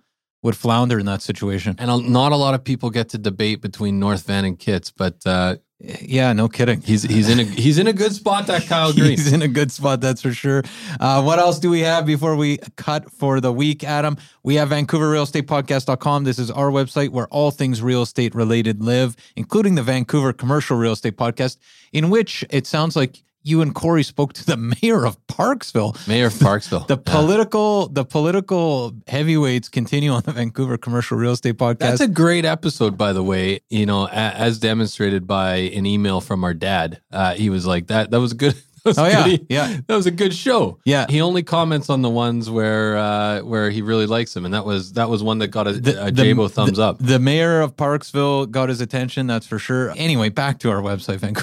[0.43, 1.77] would flounder in that situation.
[1.79, 4.91] and a, not a lot of people get to debate between North Van and Kits,
[4.91, 5.57] but uh,
[6.01, 6.81] Yeah, no kidding.
[6.83, 8.47] he's he's in a he's in a good spot.
[8.47, 9.11] That Kyle Green.
[9.11, 10.63] He's in a good spot, that's for sure.
[10.99, 14.17] Uh, what else do we have before we cut for the week, Adam?
[14.43, 16.25] We have VancouverRealEstatePodcast.com.
[16.25, 20.77] This is our website where all things real estate related live, including the Vancouver Commercial
[20.77, 21.57] Real Estate Podcast,
[21.93, 25.95] in which it sounds like you and Corey spoke to the mayor of Parksville.
[26.07, 26.87] Mayor of Parksville.
[26.89, 27.13] The Yeah.
[27.13, 31.79] political, the political heavyweights continue on the Vancouver Commercial Real Estate Podcast.
[31.79, 33.61] That's a great episode, by the way.
[33.71, 37.01] You know, as demonstrated by an email from our dad.
[37.13, 38.55] Uh, he was like, "That that was good."
[38.85, 39.47] That was Oh, yeah, good.
[39.51, 39.77] yeah.
[39.87, 40.79] that was a good show.
[40.85, 41.07] Yeah.
[41.09, 44.65] he only comments on the ones where uh, where he really likes them, and that
[44.65, 46.97] was that was one that got a, The- a Jabo thumbs the- up.
[46.99, 49.93] The mayor of Parksville got his attention, that's for sure.
[49.97, 51.19] Anyway, back to our website,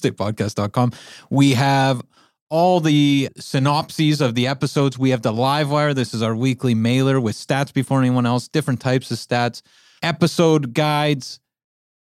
[0.00, 0.92] VancouverRealEstatePodcast.com.
[1.30, 2.02] We have
[2.48, 4.98] all the synopses of the episodes.
[4.98, 5.92] We have the live wire.
[5.94, 9.62] This is our weekly mailer with stats before anyone else, different types of stats,
[10.02, 11.40] episode guides,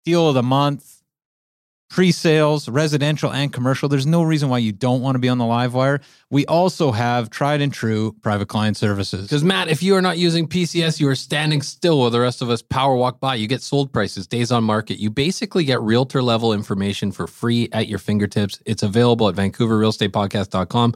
[0.05, 0.94] deal of the month,
[1.95, 3.89] pre-sales, residential and commercial.
[3.89, 6.01] There's no reason why you don't want to be on the live wire.
[6.29, 9.29] We also have tried and true private client services.
[9.29, 12.43] Because Matt, if you are not using PCS, you are standing still while the rest
[12.43, 13.37] of us power walk by.
[13.37, 14.99] You get sold prices, days on market.
[14.99, 18.61] You basically get realtor level information for free at your fingertips.
[18.67, 20.95] It's available at VancouverRealEstatePodcast.com.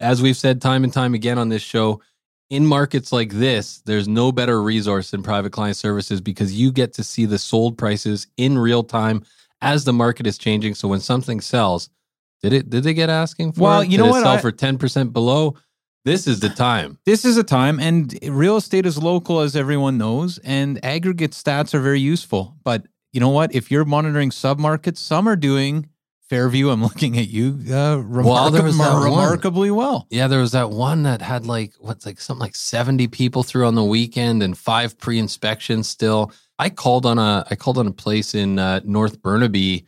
[0.00, 2.00] As we've said time and time again on this show,
[2.48, 6.94] in markets like this, there's no better resource than private client services because you get
[6.94, 9.22] to see the sold prices in real time
[9.60, 10.74] as the market is changing.
[10.74, 11.90] So when something sells,
[12.42, 13.86] did it did they get asking for Well, it?
[13.88, 14.22] you Did know it what?
[14.22, 15.54] sell I- for 10% below?
[16.04, 16.98] This is the time.
[17.04, 21.74] This is a time, and real estate is local, as everyone knows, and aggregate stats
[21.74, 22.56] are very useful.
[22.64, 23.54] But you know what?
[23.54, 25.88] If you're monitoring submarkets, some are doing
[26.30, 26.70] Fairview.
[26.70, 30.06] I'm looking at you, uh, remarkab- there was that remarkably well.
[30.10, 33.66] Yeah, there was that one that had like what's like something like 70 people through
[33.66, 36.30] on the weekend and five pre-inspections still.
[36.58, 39.86] I called on a I called on a place in uh, North Burnaby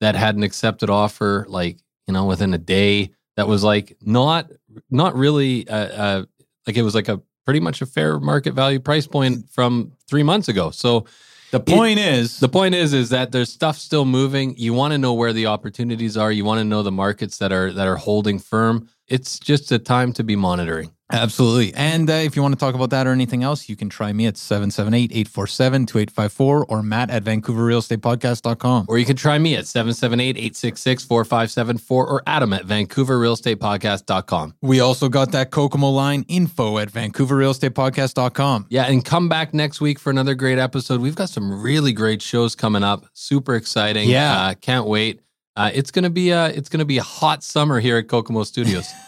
[0.00, 4.50] that had an accepted offer like, you know, within a day that was like not
[4.90, 6.24] not really uh, uh
[6.66, 10.22] like it was like a pretty much a fair market value price point from 3
[10.22, 10.70] months ago.
[10.70, 11.06] So
[11.50, 14.54] The point is, the point is is that there's stuff still moving.
[14.58, 16.30] You want to know where the opportunities are.
[16.30, 18.88] You want to know the markets that are that are holding firm.
[19.06, 20.92] It's just a time to be monitoring.
[21.10, 21.72] Absolutely.
[21.74, 24.12] And uh, if you want to talk about that or anything else, you can try
[24.12, 28.86] me at 778-847-2854 or Matt at VancouverRealEstatePodcast.com.
[28.88, 34.54] Or you can try me at 778-866-4574 or Adam at VancouverRealEstatePodcast.com.
[34.60, 38.66] We also got that Kokomo line info at VancouverRealEstatePodcast.com.
[38.68, 41.00] Yeah, and come back next week for another great episode.
[41.00, 43.06] We've got some really great shows coming up.
[43.14, 44.10] Super exciting.
[44.10, 44.38] Yeah.
[44.38, 45.22] Uh, can't wait.
[45.56, 48.86] Uh, it's gonna be a it's gonna be a hot summer here at Kokomo Studios.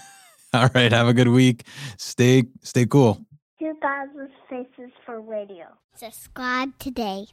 [0.55, 0.91] All right.
[0.91, 1.65] Have a good week.
[1.97, 3.25] Stay stay cool.
[3.61, 5.67] 2000 Faces for Radio.
[5.95, 7.27] Subscribe today.